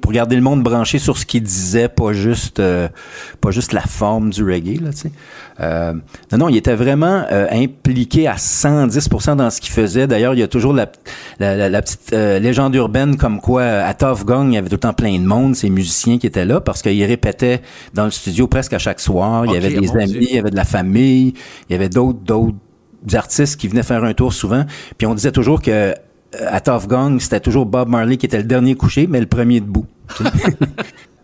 pour 0.00 0.12
garder 0.12 0.36
le 0.36 0.42
monde 0.42 0.62
branché 0.62 0.98
sur 0.98 1.18
ce 1.18 1.26
qu'il 1.26 1.42
disait, 1.42 1.88
pas 1.88 2.12
juste, 2.12 2.58
euh, 2.60 2.88
pas 3.40 3.50
juste 3.50 3.72
la 3.72 3.82
forme 3.82 4.30
du 4.30 4.42
reggae, 4.44 4.80
là. 4.80 4.90
Euh, 5.60 5.92
non, 6.32 6.38
non, 6.38 6.48
il 6.48 6.56
était 6.56 6.74
vraiment 6.74 7.24
euh, 7.30 7.46
impliqué 7.50 8.26
à 8.26 8.34
110% 8.36 9.36
dans 9.36 9.50
ce 9.50 9.60
qu'il 9.60 9.72
faisait. 9.72 10.06
D'ailleurs, 10.06 10.34
il 10.34 10.40
y 10.40 10.42
a 10.42 10.48
toujours 10.48 10.72
la, 10.72 10.90
la, 11.38 11.54
la- 11.56 11.68
la 11.68 11.82
petite 11.82 12.12
euh, 12.12 12.38
légende 12.38 12.74
urbaine 12.74 13.16
comme 13.16 13.40
quoi 13.40 13.62
à 13.64 13.94
Tough 13.94 14.24
Gong, 14.24 14.48
il 14.48 14.54
y 14.54 14.56
avait 14.58 14.68
tout 14.68 14.74
le 14.76 14.80
temps 14.80 14.94
plein 14.94 15.18
de 15.18 15.24
monde, 15.24 15.54
ces 15.54 15.70
musiciens 15.70 16.18
qui 16.18 16.26
étaient 16.26 16.44
là, 16.46 16.60
parce 16.60 16.80
qu'il 16.82 17.04
répétait 17.04 17.60
dans 17.92 18.04
le 18.06 18.10
studio 18.10 18.46
presque 18.46 18.72
à 18.72 18.78
chaque 18.78 19.00
soir. 19.00 19.44
Il 19.46 19.52
y 19.52 19.56
avait 19.56 19.70
des 19.80 19.90
amis, 20.02 20.12
Dieu. 20.12 20.22
il 20.22 20.34
y 20.34 20.38
avait 20.38 20.50
de 20.50 20.56
la 20.56 20.64
famille, 20.64 21.34
il 21.68 21.72
y 21.72 21.74
avait 21.76 21.88
d'autres, 21.88 22.20
d'autres 22.20 22.56
artistes 23.12 23.60
qui 23.60 23.68
venaient 23.68 23.82
faire 23.82 24.02
un 24.02 24.14
tour 24.14 24.32
souvent. 24.32 24.64
Puis 24.96 25.06
on 25.06 25.14
disait 25.14 25.32
toujours 25.32 25.60
que 25.60 25.94
à 26.46 26.60
Tough 26.60 26.86
Gong, 26.86 27.18
c'était 27.20 27.40
toujours 27.40 27.66
Bob 27.66 27.88
Marley 27.88 28.16
qui 28.16 28.26
était 28.26 28.38
le 28.38 28.44
dernier 28.44 28.74
couché, 28.74 29.06
mais 29.06 29.20
le 29.20 29.26
premier 29.26 29.60
debout. 29.60 29.86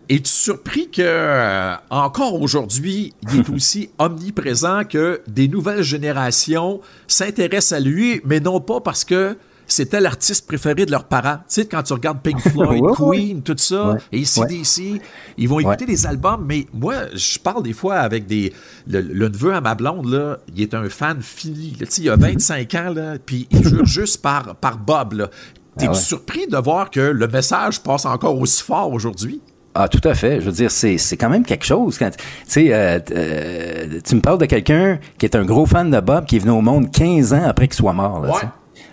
Es-tu 0.09 0.29
surpris 0.29 0.89
que 0.89 1.01
euh, 1.01 1.73
encore 1.89 2.41
aujourd'hui, 2.41 3.13
il 3.31 3.39
est 3.39 3.49
aussi 3.49 3.89
omniprésent 3.97 4.83
que 4.83 5.21
des 5.27 5.47
nouvelles 5.47 5.83
générations 5.83 6.81
s'intéressent 7.07 7.79
à 7.79 7.79
lui, 7.79 8.19
mais 8.25 8.41
non 8.41 8.59
pas 8.59 8.81
parce 8.81 9.05
que 9.05 9.37
c'était 9.73 9.99
l'artiste 10.01 10.45
préféré 10.47 10.85
de 10.85 10.91
leurs 10.91 11.05
parents. 11.05 11.37
Tu 11.37 11.43
sais, 11.61 11.65
quand 11.65 11.83
tu 11.83 11.93
regardes 11.93 12.21
Pink 12.21 12.39
Floyd. 12.51 12.83
Queen, 12.95 13.41
tout 13.41 13.55
ça, 13.57 13.97
et 14.11 14.25
CDC, 14.25 15.01
ils 15.37 15.47
vont 15.49 15.59
écouter 15.59 15.85
des 15.85 16.05
albums, 16.05 16.45
mais 16.47 16.67
moi, 16.73 16.95
je 17.13 17.39
parle 17.39 17.63
des 17.63 17.73
fois 17.73 17.95
avec 17.95 18.25
des... 18.27 18.53
Le, 18.87 19.01
le 19.01 19.29
neveu 19.29 19.53
à 19.53 19.61
ma 19.61 19.75
blonde, 19.75 20.07
là, 20.11 20.37
il 20.53 20.61
est 20.61 20.73
un 20.73 20.89
fan 20.89 21.21
fini. 21.21 21.75
là. 21.79 21.85
Tu 21.85 21.91
sais, 21.93 22.01
il 22.03 22.09
a 22.09 22.15
25 22.15 22.75
ans, 22.75 22.93
là, 22.93 23.15
puis 23.25 23.47
il 23.51 23.63
jure 23.67 23.85
juste 23.85 24.21
par, 24.21 24.55
par 24.55 24.77
Bob, 24.77 25.13
là. 25.13 25.27
T'es-tu 25.77 25.85
Ah 25.87 25.91
ouais. 25.93 25.97
surpris 25.97 26.47
de 26.47 26.57
voir 26.57 26.89
que 26.89 26.99
le 26.99 27.27
message 27.27 27.79
passe 27.81 28.05
encore 28.05 28.37
aussi 28.37 28.61
fort 28.61 28.91
aujourd'hui? 28.91 29.41
Ah, 29.73 29.87
tout 29.87 30.05
à 30.05 30.13
fait. 30.15 30.41
Je 30.41 30.47
veux 30.47 30.51
dire, 30.51 30.69
c'est, 30.69 30.97
c'est 30.97 31.15
quand 31.15 31.29
même 31.29 31.45
quelque 31.45 31.63
chose. 31.63 31.97
Quand, 31.97 32.09
tu 32.11 32.17
sais, 32.45 32.73
euh, 32.73 32.99
euh, 33.11 33.99
tu 34.03 34.15
me 34.15 34.19
parles 34.19 34.37
de 34.39 34.45
quelqu'un 34.47 34.99
qui 35.17 35.25
est 35.25 35.33
un 35.35 35.45
gros 35.45 35.65
fan 35.65 35.89
de 35.89 35.99
Bob, 36.01 36.25
qui 36.25 36.35
est 36.35 36.39
venu 36.39 36.51
au 36.51 36.59
monde 36.61 36.91
15 36.91 37.31
ans 37.33 37.43
après 37.45 37.67
qu'il 37.69 37.77
soit 37.77 37.93
mort. 37.93 38.19
Là, 38.21 38.31
Ouais. 38.33 38.41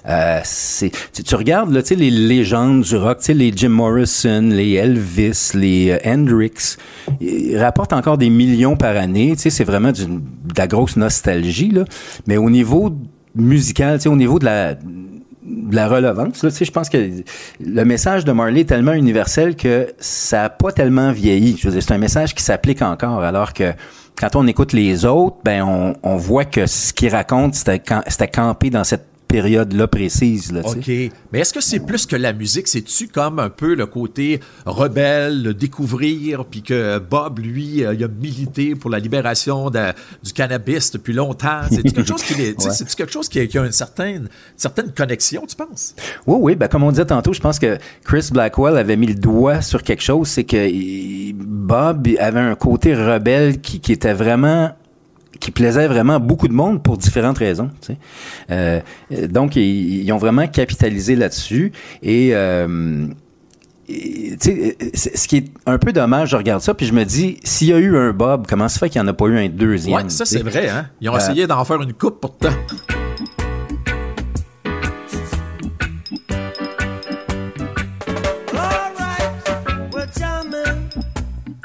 Euh, 0.08 0.40
c'est, 0.44 0.90
tu, 1.12 1.34
regardes 1.34 1.72
là, 1.72 1.82
tu 1.82 1.94
les 1.94 2.10
légendes 2.10 2.82
du 2.82 2.96
rock, 2.96 3.18
tu 3.20 3.34
les 3.34 3.52
Jim 3.54 3.68
Morrison, 3.68 4.40
les 4.50 4.72
Elvis, 4.74 5.50
les 5.54 5.90
euh, 5.90 5.98
Hendrix, 6.04 6.76
ils 7.20 7.58
rapportent 7.58 7.92
encore 7.92 8.16
des 8.16 8.30
millions 8.30 8.76
par 8.76 8.96
année. 8.96 9.32
Tu 9.36 9.42
sais, 9.42 9.50
c'est 9.50 9.64
vraiment 9.64 9.92
du- 9.92 10.06
de 10.06 10.54
la 10.56 10.66
grosse 10.66 10.96
nostalgie. 10.96 11.70
Là. 11.70 11.84
Mais 12.26 12.36
au 12.38 12.48
niveau 12.48 12.90
musical, 13.34 13.98
tu 13.98 14.04
sais, 14.04 14.08
au 14.08 14.16
niveau 14.16 14.38
de 14.38 14.44
la 14.46 14.74
de 14.74 15.74
la 15.74 15.88
relevance. 15.88 16.42
Là, 16.42 16.50
tu 16.50 16.56
sais, 16.56 16.64
je 16.66 16.70
pense 16.72 16.90
que 16.90 17.10
le 17.64 17.84
message 17.84 18.24
de 18.26 18.32
Marley 18.32 18.60
est 18.60 18.64
tellement 18.68 18.92
universel 18.92 19.56
que 19.56 19.88
ça 19.98 20.42
n'a 20.42 20.48
pas 20.50 20.72
tellement 20.72 21.10
vieilli. 21.10 21.56
Je 21.58 21.66
veux 21.68 21.72
dire, 21.72 21.82
c'est 21.82 21.92
un 21.94 21.98
message 21.98 22.34
qui 22.34 22.42
s'applique 22.42 22.82
encore, 22.82 23.22
alors 23.22 23.54
que 23.54 23.72
quand 24.18 24.36
on 24.36 24.46
écoute 24.46 24.72
les 24.74 25.04
autres, 25.06 25.36
ben 25.44 25.62
on, 25.62 25.94
on 26.02 26.16
voit 26.16 26.44
que 26.44 26.66
ce 26.66 26.92
qu'ils 26.92 27.08
racontent, 27.14 27.52
c'était, 27.54 27.80
c'était 28.08 28.28
campé 28.28 28.68
dans 28.68 28.84
cette 28.84 29.06
période-là 29.28 29.87
précise. 29.87 30.50
Là. 30.52 30.62
OK. 30.64 30.88
Mais 31.32 31.40
est-ce 31.40 31.52
que 31.52 31.61
c'est 31.61 31.80
plus 31.80 32.06
que 32.06 32.16
la 32.16 32.32
musique? 32.32 32.66
C'est-tu 32.66 33.08
comme 33.08 33.38
un 33.38 33.50
peu 33.50 33.75
le 33.75 33.87
côté 33.87 34.40
rebelle, 34.66 35.42
le 35.42 35.54
découvrir, 35.54 36.44
puis 36.47 36.62
que 36.62 36.99
Bob, 36.99 37.38
lui, 37.38 37.85
euh, 37.85 37.94
il 37.94 38.02
a 38.04 38.08
milité 38.08 38.75
pour 38.75 38.90
la 38.90 38.99
libération 38.99 39.70
de- 39.70 39.92
du 40.25 40.32
cannabis 40.32 40.90
depuis 40.90 41.12
longtemps? 41.12 41.61
C'est-tu 41.70 41.92
quelque 41.92 42.08
chose 42.08 42.23
qui, 42.23 42.32
est- 42.35 42.54
tu 42.54 42.62
sais, 42.62 42.68
Ouais. 42.70 42.75
c'est-tu 42.75 42.97
quelque 42.97 43.12
chose 43.12 43.28
qui 43.28 43.40
a, 43.40 43.47
qui 43.47 43.58
a 43.58 43.64
une 43.64 43.73
certaine, 43.73 44.28
certaine 44.56 44.92
connexion, 44.92 45.44
tu 45.47 45.54
penses? 45.56 45.94
Oui, 46.26 46.38
oui, 46.40 46.54
ben 46.56 46.68
comme 46.68 46.82
on 46.82 46.90
disait 46.90 47.04
tantôt, 47.06 47.32
je 47.32 47.40
pense 47.40 47.58
que 47.58 47.78
Chris 48.04 48.28
Blackwell 48.32 48.76
avait 48.76 48.97
mis 48.97 49.06
le 49.08 49.14
doigt 49.14 49.61
sur 49.62 49.82
quelque 49.82 50.02
chose, 50.02 50.28
c'est 50.28 50.44
que 50.44 50.68
Bob 51.35 52.08
avait 52.18 52.40
un 52.40 52.54
côté 52.54 52.94
rebelle 52.94 53.61
qui, 53.61 53.80
qui 53.80 53.92
était 53.92 54.12
vraiment 54.14 54.70
qui 55.40 55.50
plaisait 55.50 55.87
vraiment 55.87 56.14
à 56.14 56.18
beaucoup 56.18 56.49
de 56.49 56.52
monde 56.52 56.83
pour 56.83 56.97
différentes 56.99 57.38
raisons. 57.38 57.71
tu 57.80 57.92
sais. 57.92 57.99
Euh, 58.50 58.80
euh, 59.12 59.28
donc, 59.28 59.57
ils, 59.57 60.02
ils 60.04 60.12
ont 60.12 60.18
vraiment 60.18 60.47
capitalisé 60.49 61.14
là-dessus. 61.16 61.73
Et, 62.02 62.30
euh, 62.35 63.07
et, 63.89 64.36
ce 64.95 65.28
qui 65.28 65.36
est 65.39 65.45
un 65.65 65.78
peu 65.78 65.93
dommage, 65.93 66.30
je 66.30 66.36
regarde 66.36 66.60
ça, 66.60 66.75
puis 66.75 66.86
je 66.86 66.93
me 66.93 67.04
dis, 67.04 67.39
s'il 67.45 67.69
y 67.69 67.73
a 67.73 67.78
eu 67.78 67.97
un 67.97 68.12
Bob, 68.12 68.47
comment 68.49 68.69
se 68.69 68.78
fait 68.78 68.91
qu'il 68.91 69.00
n'y 69.00 69.06
en 69.08 69.10
a 69.10 69.15
pas 69.15 69.26
eu 69.26 69.39
un 69.39 69.49
deuxième? 69.49 69.95
Ouais, 69.97 70.08
ça, 70.08 70.25
c'est 70.26 70.43
vrai, 70.43 70.69
hein? 70.69 70.89
Ils 71.00 71.08
ont 71.08 71.15
Euh, 71.15 71.19
essayé 71.19 71.47
d'en 71.47 71.65
faire 71.65 71.80
une 71.80 71.93
coupe 71.95 72.21
pourtant. 72.21 72.50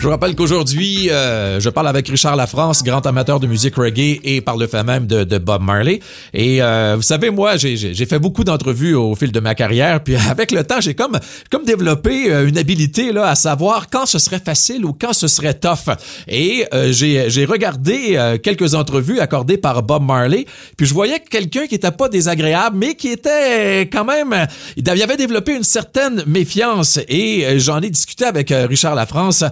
Je 0.03 0.09
rappelle 0.09 0.35
qu'aujourd'hui, 0.35 1.09
euh, 1.11 1.61
je 1.61 1.69
parle 1.69 1.87
avec 1.87 2.09
Richard 2.09 2.35
Lafrance, 2.35 2.83
grand 2.83 3.05
amateur 3.05 3.39
de 3.39 3.47
musique 3.47 3.75
reggae 3.77 4.19
et 4.25 4.41
par 4.41 4.57
le 4.57 4.67
fait 4.67 4.83
même 4.83 5.07
de, 5.07 5.23
de 5.23 5.37
Bob 5.37 5.61
Marley. 5.61 6.01
Et 6.33 6.61
euh, 6.61 6.95
vous 6.97 7.01
savez, 7.01 7.29
moi, 7.29 7.55
j'ai- 7.55 7.93
fait 8.05 8.19
beaucoup 8.19 8.43
d'entrevues 8.43 8.95
au 8.95 9.15
fil 9.15 9.31
de 9.31 9.39
ma 9.39 9.55
carrière, 9.55 10.03
puis 10.03 10.17
avec 10.29 10.51
le 10.51 10.65
temps, 10.65 10.81
j'ai 10.81 10.93
comme 10.93 11.17
comme 11.49 11.63
développé 11.63 12.29
euh, 12.33 12.49
une 12.49 12.57
habilité 12.57 13.13
là 13.13 13.27
à 13.29 13.35
savoir 13.35 13.89
quand 13.89 14.05
ce 14.05 14.19
serait 14.19 14.41
facile 14.41 14.83
ou 14.83 14.91
quand 14.91 15.13
ce 15.13 15.29
serait 15.29 15.53
tough. 15.53 15.95
Et 16.27 16.65
euh, 16.73 16.91
j'ai 16.91 17.45
regardé 17.45 18.15
euh, 18.17 18.37
quelques 18.37 18.75
entrevues 18.75 19.21
accordées 19.21 19.55
par 19.55 19.83
Bob 19.83 20.03
Marley, 20.03 20.45
puis 20.75 20.85
je 20.85 20.93
voyais 20.93 21.21
quelqu'un 21.21 21.65
qui 21.65 21.75
était 21.75 21.91
pas 21.91 22.09
désagréable, 22.09 22.75
mais 22.77 22.95
qui 22.95 23.07
était 23.07 23.83
quand 23.83 24.03
même, 24.03 24.47
il 24.75 25.01
avait 25.01 25.15
développé 25.15 25.55
une 25.55 25.63
certaine 25.63 26.25
méfiance. 26.27 26.99
Et 27.07 27.45
euh, 27.45 27.57
j'en 27.57 27.79
ai 27.79 27.89
discuté 27.89 28.25
avec 28.25 28.53
Richard 28.67 28.95
Lafrance, 28.95 29.45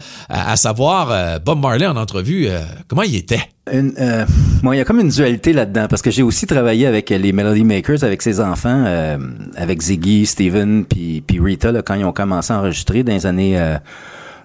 à, 0.48 0.56
savoir 0.56 1.12
euh, 1.12 1.40
Bob 1.40 1.60
Marley 1.60 1.88
en 1.88 1.96
entrevue, 1.96 2.48
euh, 2.48 2.60
comment 2.88 3.04
il 3.04 3.16
était? 3.16 3.42
Une, 3.72 3.94
euh, 4.00 4.26
bon, 4.64 4.74
il 4.74 4.78
y 4.78 4.80
a 4.82 4.86
comme 4.86 5.00
une 5.00 5.10
dualité 5.10 5.54
là-dedans 5.54 5.88
parce 5.90 6.02
que 6.02 6.12
j'ai 6.12 6.24
aussi 6.24 6.48
travaillé 6.48 6.88
avec 6.88 7.10
les 7.10 7.32
Melody 7.32 7.64
Makers, 7.64 8.04
avec 8.04 8.22
ses 8.22 8.40
enfants, 8.40 8.84
euh, 8.86 9.18
avec 9.56 9.82
Ziggy, 9.82 10.26
Steven, 10.26 10.86
puis 10.86 11.22
puis 11.22 11.40
Rita 11.40 11.72
là, 11.72 11.82
quand 11.82 11.94
ils 11.94 12.06
ont 12.06 12.12
commencé 12.12 12.52
à 12.52 12.60
enregistrer 12.60 13.04
dans 13.04 13.14
les 13.14 13.26
années 13.26 13.60
euh, 13.60 13.78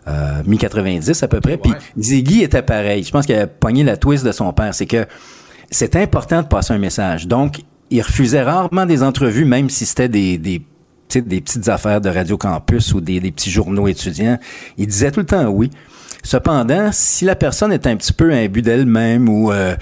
euh, 0.08 0.42
mi-90 0.46 1.24
à 1.24 1.28
peu 1.28 1.40
près. 1.40 1.56
Puis 1.56 1.72
Ziggy 1.98 2.42
était 2.42 2.62
pareil. 2.62 3.02
Je 3.02 3.10
pense 3.10 3.26
qu'il 3.26 3.36
a 3.36 3.46
pogné 3.46 3.82
la 3.82 3.96
twist 3.96 4.24
de 4.24 4.32
son 4.32 4.52
père. 4.52 4.74
C'est 4.74 4.86
que 4.86 5.06
c'est 5.70 5.96
important 5.96 6.42
de 6.42 6.46
passer 6.46 6.74
un 6.74 6.78
message. 6.78 7.26
Donc, 7.26 7.60
il 7.90 8.02
refusait 8.02 8.42
rarement 8.42 8.86
des 8.86 9.02
entrevues, 9.02 9.44
même 9.44 9.70
si 9.70 9.86
c'était 9.86 10.08
des, 10.08 10.38
des 10.38 10.62
des 11.14 11.40
petites 11.40 11.68
affaires 11.68 12.00
de 12.00 12.08
Radio 12.08 12.36
Campus 12.36 12.92
ou 12.94 13.00
des, 13.00 13.20
petits 13.20 13.50
journaux 13.50 13.88
étudiants. 13.88 14.38
Il 14.78 14.86
disait 14.86 15.10
tout 15.10 15.20
le 15.20 15.26
temps 15.26 15.48
oui. 15.48 15.70
Cependant, 16.22 16.90
si 16.92 17.24
la 17.24 17.36
personne 17.36 17.72
est 17.72 17.86
un 17.86 17.96
petit 17.96 18.12
peu 18.12 18.32
imbue 18.32 18.62
d'elle-même 18.62 19.28
ou 19.28 19.52
euh, 19.52 19.76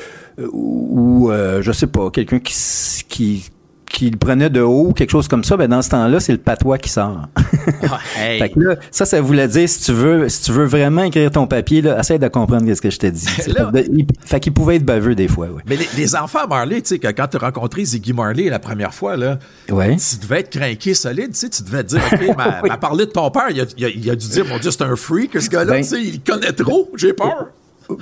ou 0.52 1.30
euh, 1.30 1.62
je 1.62 1.72
sais 1.72 1.86
pas, 1.86 2.10
quelqu'un 2.10 2.40
qui 2.40 3.50
qui 3.88 4.10
le 4.10 4.16
prenait 4.16 4.50
de 4.50 4.60
haut, 4.60 4.92
quelque 4.92 5.10
chose 5.10 5.28
comme 5.28 5.44
ça, 5.44 5.56
ben 5.56 5.68
dans 5.68 5.82
ce 5.82 5.90
temps-là, 5.90 6.18
c'est 6.20 6.32
le 6.32 6.38
patois 6.38 6.78
qui 6.78 6.88
sort. 6.88 7.26
hey. 8.18 8.38
Fait 8.40 8.48
que 8.50 8.58
là, 8.60 8.76
ça, 8.90 9.04
ça 9.04 9.20
voulait 9.20 9.46
dire 9.48 9.68
si 9.68 9.80
tu 9.82 9.92
veux, 9.92 10.28
si 10.28 10.42
tu 10.42 10.52
veux 10.52 10.64
vraiment 10.64 11.02
écrire 11.04 11.30
ton 11.30 11.46
papier, 11.46 11.80
là, 11.82 11.98
essaie 12.00 12.18
de 12.18 12.28
comprendre 12.28 12.72
ce 12.74 12.80
que 12.80 12.90
je 12.90 12.98
te 12.98 13.06
dis. 13.06 13.26
Là- 13.48 13.70
Fait 13.72 13.84
que 13.84 13.90
il- 13.92 14.06
fait 14.24 14.40
qu'il 14.40 14.52
pouvait 14.52 14.76
être 14.76 14.84
baveux 14.84 15.14
des 15.14 15.28
fois, 15.28 15.46
ouais. 15.48 15.62
Mais 15.68 15.76
les, 15.76 15.86
les 15.96 16.16
enfants 16.16 16.46
Marley, 16.48 16.80
tu 16.82 16.88
sais, 16.88 16.98
que 16.98 17.08
quand 17.08 17.26
tu 17.28 17.36
as 17.36 17.40
rencontré 17.40 17.84
Ziggy 17.84 18.12
Marley 18.12 18.48
la 18.50 18.58
première 18.58 18.92
fois, 18.94 19.16
là, 19.16 19.38
Ouais. 19.70 19.96
tu 19.96 20.16
devais 20.16 20.40
être 20.40 20.50
craqué 20.50 20.94
solide, 20.94 21.30
tu 21.32 21.38
sais, 21.38 21.48
tu 21.50 21.62
devais 21.62 21.84
te 21.84 21.88
dire, 21.90 22.00
OK, 22.12 22.36
m'a 22.68 22.76
parlé 22.80 23.06
de 23.06 23.10
ton 23.10 23.30
père, 23.30 23.48
il 23.50 23.60
a, 23.60 23.64
il 23.76 23.84
a- 23.84 23.88
il 23.90 24.10
a 24.10 24.16
dû 24.16 24.28
dire, 24.28 24.44
mon 24.46 24.58
Dieu, 24.58 24.70
c'est 24.70 24.82
un 24.82 24.96
freak, 24.96 25.40
ce 25.40 25.48
gars-là, 25.48 25.72
Ben- 25.72 25.82
tu 25.82 25.88
sais, 25.90 26.00
il 26.02 26.20
connaît 26.20 26.52
trop, 26.52 26.90
j'ai 26.96 27.12
peur. 27.12 27.48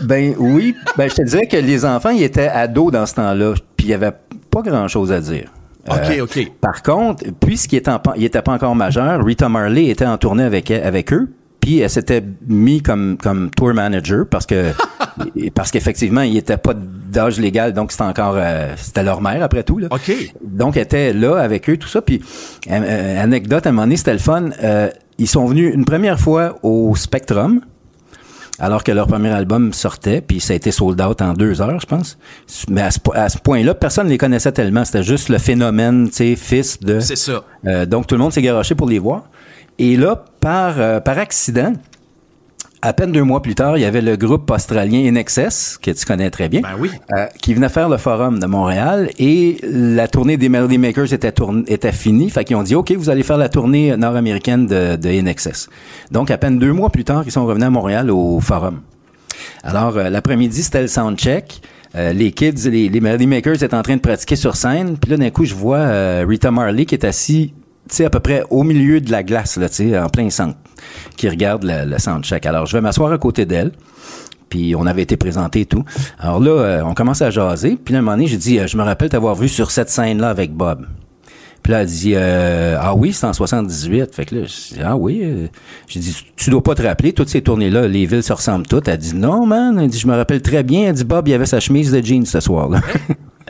Ben 0.04 0.34
oui, 0.38 0.76
ben 0.96 1.10
je 1.10 1.14
te 1.16 1.22
dirais 1.22 1.48
que 1.48 1.56
les 1.56 1.84
enfants, 1.84 2.10
ils 2.10 2.22
étaient 2.22 2.46
ados 2.48 2.92
dans 2.92 3.04
ce 3.04 3.14
temps-là, 3.14 3.54
puis 3.76 3.88
il 3.88 3.90
y 3.90 3.94
avait 3.94 4.12
pas 4.50 4.62
grand-chose 4.62 5.10
à 5.10 5.20
dire. 5.20 5.50
OK, 5.90 5.96
Euh, 6.10 6.24
OK. 6.24 6.52
Par 6.60 6.82
contre, 6.82 7.24
puisqu'il 7.40 7.76
était, 7.76 7.90
en- 7.90 8.00
il 8.16 8.24
était 8.24 8.42
pas 8.42 8.52
encore 8.52 8.74
majeur, 8.76 9.24
Rita 9.24 9.48
Marley 9.48 9.86
était 9.86 10.06
en 10.06 10.16
tournée 10.18 10.44
avec, 10.44 10.70
avec 10.70 11.12
eux, 11.12 11.30
puis 11.60 11.78
elle 11.80 11.90
s'était 11.90 12.22
mis 12.46 12.82
comme, 12.82 13.16
comme 13.20 13.50
tour 13.50 13.72
manager 13.74 14.26
parce 14.28 14.46
que 14.46 14.72
parce 15.54 15.70
qu'effectivement, 15.70 16.22
il 16.22 16.36
était 16.36 16.56
pas 16.56 16.72
d'âge 16.74 17.38
légal, 17.38 17.72
donc 17.72 17.92
c'était 17.92 18.04
encore 18.04 18.34
euh, 18.36 18.72
c'était 18.76 19.02
leur 19.02 19.20
mère 19.20 19.42
après 19.42 19.62
tout. 19.62 19.78
Là. 19.78 19.88
OK. 19.90 20.12
Donc, 20.42 20.76
elle 20.76 20.82
était 20.84 21.12
là 21.12 21.36
avec 21.36 21.68
eux, 21.68 21.76
tout 21.76 21.88
ça. 21.88 22.00
Puis, 22.00 22.22
euh, 22.70 23.22
anecdote, 23.22 23.66
à 23.66 23.68
un 23.68 23.72
moment 23.72 23.82
donné, 23.82 23.96
c'était 23.96 24.12
le 24.12 24.18
fun. 24.18 24.50
ils 25.18 25.28
sont 25.28 25.46
venus 25.46 25.72
une 25.74 25.84
première 25.84 26.18
fois 26.18 26.58
au 26.62 26.94
Spectrum, 26.96 27.60
alors 28.62 28.84
que 28.84 28.92
leur 28.92 29.06
premier 29.08 29.28
album 29.30 29.72
sortait, 29.74 30.20
puis 30.22 30.40
ça 30.40 30.54
a 30.54 30.56
été 30.56 30.70
sold 30.70 30.98
out 31.02 31.20
en 31.20 31.34
deux 31.34 31.60
heures, 31.60 31.80
je 31.80 31.86
pense. 31.86 32.16
Mais 32.70 32.80
à 32.80 32.90
ce, 32.90 32.98
po- 33.00 33.12
à 33.14 33.28
ce 33.28 33.36
point-là, 33.36 33.74
personne 33.74 34.06
ne 34.06 34.10
les 34.12 34.18
connaissait 34.18 34.52
tellement. 34.52 34.84
C'était 34.84 35.02
juste 35.02 35.28
le 35.28 35.38
phénomène, 35.38 36.08
tu 36.08 36.14
sais, 36.16 36.36
fils 36.36 36.78
de... 36.80 37.00
C'est 37.00 37.16
ça. 37.16 37.42
Euh, 37.66 37.84
donc, 37.86 38.06
tout 38.06 38.14
le 38.14 38.20
monde 38.20 38.32
s'est 38.32 38.40
garoché 38.40 38.74
pour 38.74 38.88
les 38.88 38.98
voir. 39.00 39.24
Et 39.78 39.96
là, 39.96 40.24
par, 40.40 40.74
euh, 40.78 41.00
par 41.00 41.18
accident, 41.18 41.72
À 42.84 42.92
peine 42.92 43.12
deux 43.12 43.22
mois 43.22 43.40
plus 43.40 43.54
tard, 43.54 43.78
il 43.78 43.82
y 43.82 43.84
avait 43.84 44.02
le 44.02 44.16
groupe 44.16 44.50
australien 44.50 45.08
InXS, 45.14 45.78
que 45.80 45.92
tu 45.92 46.04
connais 46.04 46.30
très 46.30 46.48
bien, 46.48 46.62
Ben 46.62 46.70
oui. 46.80 46.90
euh, 47.16 47.26
qui 47.40 47.54
venait 47.54 47.68
faire 47.68 47.88
le 47.88 47.96
forum 47.96 48.40
de 48.40 48.46
Montréal 48.46 49.08
et 49.20 49.58
la 49.62 50.08
tournée 50.08 50.36
des 50.36 50.48
Melody 50.48 50.78
Makers 50.78 51.12
était, 51.12 51.92
finie. 51.92 52.28
Fait 52.28 52.42
qu'ils 52.44 52.56
ont 52.56 52.64
dit, 52.64 52.74
OK, 52.74 52.90
vous 52.90 53.08
allez 53.08 53.22
faire 53.22 53.36
la 53.38 53.48
tournée 53.48 53.96
nord-américaine 53.96 54.66
de, 54.66 54.96
de. 54.96 55.22
Donc, 56.10 56.32
à 56.32 56.38
peine 56.38 56.58
deux 56.58 56.72
mois 56.72 56.90
plus 56.90 57.04
tard, 57.04 57.22
ils 57.24 57.30
sont 57.30 57.46
revenus 57.46 57.66
à 57.66 57.70
Montréal 57.70 58.10
au 58.10 58.40
forum. 58.40 58.80
Alors, 59.62 59.96
euh, 59.96 60.10
l'après-midi, 60.10 60.64
c'était 60.64 60.82
le 60.82 60.88
soundcheck. 60.88 61.60
Euh, 61.94 62.12
les 62.12 62.32
kids, 62.32 62.68
les, 62.68 62.88
les 62.88 63.00
Melody 63.00 63.28
Makers 63.28 63.62
étaient 63.62 63.74
en 63.74 63.82
train 63.82 63.96
de 63.96 64.00
pratiquer 64.00 64.34
sur 64.34 64.56
scène. 64.56 64.96
Puis 65.00 65.10
là, 65.10 65.16
d'un 65.18 65.30
coup, 65.30 65.44
je 65.44 65.54
vois 65.54 65.76
euh, 65.76 66.24
Rita 66.26 66.50
Marley 66.50 66.84
qui 66.86 66.94
est 66.96 67.04
assis, 67.04 67.52
tu 67.54 67.61
sais, 67.88 68.04
à 68.04 68.10
peu 68.10 68.20
près 68.20 68.44
au 68.50 68.62
milieu 68.62 69.00
de 69.00 69.10
la 69.10 69.22
glace, 69.22 69.56
là, 69.56 69.68
tu 69.68 69.90
sais, 69.90 69.98
en 69.98 70.08
plein 70.08 70.30
centre, 70.30 70.56
qui 71.16 71.28
regarde 71.28 71.64
le, 71.64 71.84
le 71.84 71.98
soundcheck. 71.98 72.46
Alors, 72.46 72.66
je 72.66 72.76
vais 72.76 72.80
m'asseoir 72.80 73.12
à 73.12 73.18
côté 73.18 73.44
d'elle. 73.44 73.72
Puis 74.52 74.74
on 74.76 74.84
avait 74.84 75.00
été 75.00 75.16
présenté 75.16 75.60
et 75.60 75.64
tout. 75.64 75.82
Alors 76.18 76.38
là, 76.38 76.50
euh, 76.50 76.82
on 76.84 76.92
commence 76.92 77.22
à 77.22 77.30
jaser. 77.30 77.78
Puis 77.82 77.94
là, 77.94 78.00
à 78.00 78.02
un 78.02 78.04
moment 78.04 78.18
donné, 78.18 78.26
j'ai 78.26 78.36
dit, 78.36 78.58
euh, 78.58 78.66
je 78.66 78.76
me 78.76 78.82
rappelle 78.82 79.08
t'avoir 79.08 79.34
vu 79.34 79.48
sur 79.48 79.70
cette 79.70 79.88
scène-là 79.88 80.28
avec 80.28 80.52
Bob. 80.52 80.86
Puis 81.62 81.72
là, 81.72 81.80
elle 81.80 81.86
dit, 81.86 82.12
euh, 82.14 82.76
ah 82.78 82.94
oui, 82.94 83.14
c'est 83.14 83.24
en 83.24 83.32
78. 83.32 84.14
Fait 84.14 84.26
que 84.26 84.34
là, 84.34 84.42
je 84.42 84.74
dis, 84.74 84.80
ah 84.84 84.94
oui. 84.94 85.48
J'ai 85.88 86.00
dit, 86.00 86.14
tu 86.36 86.50
dois 86.50 86.62
pas 86.62 86.74
te 86.74 86.82
rappeler, 86.82 87.14
toutes 87.14 87.30
ces 87.30 87.40
tournées-là, 87.40 87.88
les 87.88 88.04
villes 88.04 88.22
se 88.22 88.34
ressemblent 88.34 88.66
toutes. 88.66 88.88
Elle 88.88 88.98
dit, 88.98 89.14
non, 89.14 89.46
man. 89.46 89.78
Elle 89.80 89.88
dit, 89.88 89.98
je 89.98 90.06
me 90.06 90.14
rappelle 90.14 90.42
très 90.42 90.62
bien. 90.62 90.88
Elle 90.88 90.96
dit, 90.96 91.04
Bob, 91.04 91.28
il 91.28 91.32
avait 91.32 91.46
sa 91.46 91.58
chemise 91.58 91.90
de 91.90 92.04
jeans 92.04 92.26
ce 92.26 92.40
soir-là. 92.40 92.82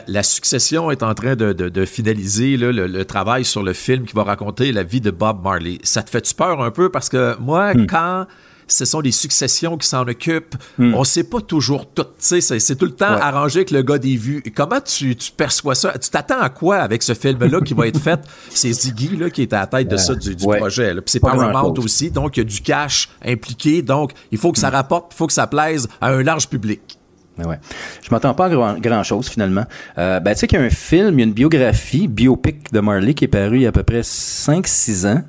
La 0.07 0.23
succession 0.23 0.91
est 0.91 1.03
en 1.03 1.13
train 1.13 1.35
de, 1.35 1.53
de- 1.53 1.69
de 1.69 1.85
finaliser 1.85 2.57
là, 2.57 2.71
le, 2.71 2.87
le 2.87 3.05
travail 3.05 3.45
sur 3.45 3.63
le 3.63 3.73
film 3.73 4.05
qui 4.05 4.13
va 4.13 4.23
raconter 4.23 4.71
la 4.71 4.83
vie 4.83 5.01
de 5.01 5.11
Bob 5.11 5.41
Marley. 5.43 5.77
Ça 5.83 6.03
te 6.03 6.09
fait-tu 6.09 6.33
peur 6.33 6.61
un 6.61 6.71
peu? 6.71 6.89
Parce 6.89 7.09
que 7.09 7.35
moi, 7.39 7.73
quand 7.89 8.25
ce 8.65 8.85
sont 8.85 9.01
les 9.01 9.11
successions 9.11 9.77
qui 9.77 9.85
s'en 9.87 10.07
occupent, 10.07 10.55
on 10.79 11.03
sait 11.03 11.25
pas 11.25 11.41
toujours 11.41 11.85
tout. 11.93 12.03
Tu 12.03 12.09
sais, 12.19 12.41
C'est 12.41 12.59
c'est 12.59 12.75
tout 12.77 12.85
le 12.85 12.91
temps 12.91 13.13
Ouais. 13.13 13.21
arrangé 13.21 13.59
avec 13.59 13.71
le 13.71 13.81
gars 13.81 13.97
des 13.97 14.15
vues. 14.15 14.41
Comment 14.55 14.79
tu, 14.79 15.15
tu 15.17 15.31
perçois 15.33 15.75
ça? 15.75 15.97
Tu 15.97 16.09
t'attends 16.09 16.39
à 16.39 16.49
quoi 16.49 16.77
avec 16.77 17.03
ce 17.03 17.13
film-là 17.13 17.59
qui 17.61 17.73
va 17.73 17.87
être 17.87 17.99
fait? 17.99 18.19
C'est 18.49 18.71
Ziggy 18.71 19.17
là, 19.17 19.29
qui 19.29 19.41
est 19.41 19.51
à 19.53 19.59
la 19.59 19.67
tête 19.67 19.89
de 19.89 19.97
ça, 19.97 20.15
du, 20.15 20.35
du 20.35 20.45
ouais. 20.45 20.57
projet. 20.59 20.93
là. 20.93 21.01
Puis 21.01 21.11
c'est 21.11 21.19
Paramount 21.19 21.73
aussi, 21.77 22.09
donc 22.09 22.37
il 22.37 22.39
y 22.39 22.41
a 22.41 22.45
du 22.45 22.61
cash 22.61 23.09
impliqué. 23.23 23.81
Donc, 23.81 24.11
il 24.31 24.37
faut 24.37 24.51
que 24.53 24.59
ça 24.59 24.69
rapporte, 24.69 25.11
il 25.13 25.17
faut 25.17 25.27
que 25.27 25.33
ça 25.33 25.45
plaise 25.45 25.87
à 25.99 26.07
un 26.09 26.23
large 26.23 26.47
public. 26.47 26.97
Mais 27.37 27.45
ouais. 27.45 27.59
Je 28.03 28.09
m'attends 28.11 28.33
pas 28.33 28.45
à 28.45 28.49
grand, 28.49 28.79
grand 28.79 29.03
chose 29.03 29.27
finalement. 29.27 29.65
Euh, 29.97 30.19
ben, 30.19 30.33
tu 30.33 30.41
sais 30.41 30.47
qu'il 30.47 30.59
y 30.59 30.61
a 30.61 30.65
un 30.65 30.69
film, 30.69 31.17
il 31.17 31.19
y 31.19 31.23
a 31.23 31.25
une 31.25 31.33
biographie, 31.33 32.07
biopic 32.07 32.71
de 32.71 32.79
Marley 32.79 33.13
qui 33.13 33.25
est 33.25 33.29
paru 33.29 33.57
il 33.57 33.61
y 33.63 33.65
a 33.65 33.69
à 33.69 33.71
peu 33.71 33.83
près 33.83 34.01
5-6 34.01 35.07
ans, 35.07 35.21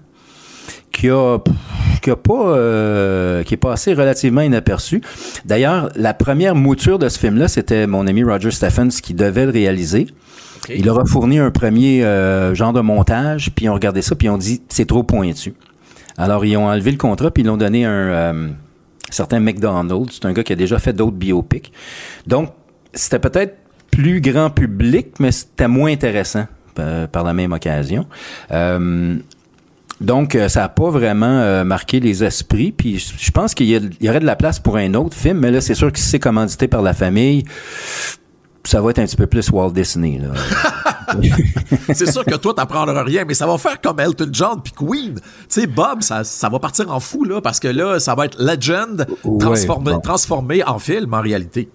qui 0.93 1.09
a, 1.11 1.39
qui 2.03 2.11
a 2.11 2.17
pas, 2.17 2.49
euh, 2.49 3.43
qui 3.43 3.55
est 3.55 3.59
passé 3.59 3.95
relativement 3.95 4.43
inaperçu. 4.43 5.01
D'ailleurs, 5.45 5.91
la 5.97 6.15
première 6.15 6.55
mouture 6.55 6.99
de 6.99 7.09
ce 7.09 7.19
film-là, 7.19 7.49
c'était 7.49 7.87
mon 7.87 8.07
ami 8.07 8.23
Roger 8.23 8.51
Stephens 8.51 9.01
qui 9.03 9.15
devait 9.15 9.47
le 9.47 9.53
réaliser. 9.53 10.07
Il 10.69 10.87
leur 10.87 10.99
a 10.99 11.05
fourni 11.05 11.39
un 11.39 11.51
premier 11.51 12.05
euh, 12.05 12.55
genre 12.55 12.73
de 12.73 12.81
montage, 12.81 13.51
puis 13.55 13.67
ils 13.67 13.69
ont 13.69 13.75
regardé 13.75 14.03
ça, 14.03 14.15
puis 14.15 14.29
ils 14.29 14.31
ont 14.31 14.39
dit 14.39 14.63
c'est 14.69 14.87
trop 14.87 15.03
pointu. 15.03 15.55
Alors 16.17 16.45
ils 16.45 16.57
ont 16.57 16.69
enlevé 16.69 16.91
le 16.91 16.97
contrat, 16.97 17.31
puis 17.31 17.43
ils 17.43 17.47
l'ont 17.47 17.57
donné 17.57 17.85
un 17.85 17.91
euh, 17.91 18.49
certain 19.11 19.41
McDonald. 19.41 20.11
C'est 20.11 20.25
un 20.27 20.33
gars 20.33 20.43
qui 20.43 20.53
a 20.53 20.57
déjà 20.57 20.79
fait 20.79 20.93
d'autres 20.93 21.17
biopics. 21.17 21.73
Donc 22.27 22.51
c'était 22.95 23.19
peut-être 23.19 23.57
plus 23.91 24.21
grand 24.21 24.51
public, 24.51 25.21
mais 25.21 25.33
c'était 25.33 25.69
moins 25.69 25.93
intéressant 25.93 26.47
euh, 26.79 27.07
par 27.07 27.25
la 27.25 27.33
même 27.33 27.53
occasion. 27.53 28.07
Euh, 28.51 29.17
donc, 30.01 30.35
euh, 30.35 30.49
ça 30.49 30.63
n'a 30.63 30.69
pas 30.69 30.91
vraiment 30.91 31.65
marqué 31.65 32.01
les 32.01 32.25
esprits. 32.25 32.73
Puis, 32.73 32.99
je 32.99 33.31
pense 33.31 33.55
qu'il 33.55 33.67
y, 33.67 34.05
y 34.05 34.09
aurait 34.09 34.21
de 34.21 34.27
la 34.27 34.35
place 34.35 34.59
pour 34.59 34.77
un 34.77 34.93
autre 34.95 35.17
film, 35.17 35.39
mais 35.39 35.53
là, 35.53 35.61
c'est 35.61 35.75
sûr 35.75 35.93
que 35.93 35.99
si 35.99 36.07
c'est 36.07 36.19
commandité 36.19 36.67
par 36.67 36.83
la 36.83 36.93
famille, 36.93 37.45
ça 38.65 38.81
va 38.81 38.91
être 38.91 38.99
un 38.99 39.07
petit 39.07 39.17
peu 39.17 39.27
plus 39.27 39.51
Walt 39.51 39.73
Disney. 39.73 40.19
Là. 40.19 40.29
c'est 41.95 42.11
sûr 42.11 42.25
que 42.25 42.35
toi, 42.37 42.55
t'apprendras 42.55 43.03
rien, 43.03 43.25
mais 43.27 43.35
ça 43.35 43.47
va 43.47 43.59
faire 43.59 43.81
comme 43.81 44.01
Elton 44.01 44.29
John 44.33 44.61
puis 44.63 44.73
Queen. 44.73 45.15
Tu 45.15 45.23
sais, 45.49 45.67
Bob, 45.67 46.03
ça, 46.03 46.25
ça 46.25 46.49
va 46.49 46.59
partir 46.59 46.91
en 46.91 47.01
fou, 47.01 47.25
là, 47.25 47.41
parce 47.41 47.61
que 47.61 47.69
là, 47.69 48.01
ça 48.01 48.15
va 48.15 48.27
être 48.27 48.37
Legend 48.41 49.07
Ouais, 49.25 49.39
transformé, 49.39 49.93
bon. 49.93 50.01
transformé 50.01 50.65
en 50.65 50.79
film, 50.79 51.13
en 51.15 51.21
réalité. 51.21 51.69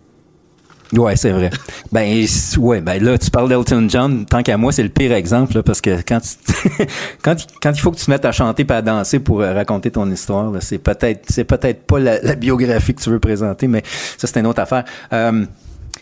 Ouais, 0.93 1.15
c'est 1.15 1.31
vrai. 1.31 1.51
Ben, 1.91 2.25
ouais, 2.57 2.81
ben 2.81 3.03
là, 3.03 3.17
tu 3.19 3.29
parles 3.29 3.47
d'Elton 3.47 3.87
John. 3.87 4.25
Tant 4.25 4.41
qu'à 4.41 4.57
moi, 4.57 4.71
c'est 4.71 4.81
le 4.81 4.89
pire 4.89 5.11
exemple, 5.13 5.53
là, 5.55 5.61
parce 5.61 5.81
que 5.81 6.01
quand 6.01 6.19
tu, 6.19 6.85
quand, 7.21 7.35
quand 7.61 7.71
il 7.71 7.79
faut 7.79 7.91
que 7.91 7.97
tu 7.97 8.05
te 8.05 8.11
mettes 8.11 8.25
à 8.25 8.31
chanter 8.31 8.65
pas 8.65 8.77
à 8.77 8.81
danser 8.81 9.19
pour 9.19 9.41
euh, 9.41 9.53
raconter 9.53 9.91
ton 9.91 10.09
histoire, 10.09 10.51
c'est 10.61 10.79
peut-être, 10.79 11.25
c'est 11.29 11.43
peut-être 11.43 11.83
pas 11.85 11.99
la, 11.99 12.19
la 12.21 12.33
biographie 12.33 12.95
que 12.95 13.01
tu 13.01 13.11
veux 13.11 13.19
présenter, 13.19 13.67
mais 13.67 13.83
ça, 14.17 14.25
c'est 14.25 14.39
une 14.39 14.47
autre 14.47 14.61
affaire. 14.61 14.83
Euh, 15.13 15.45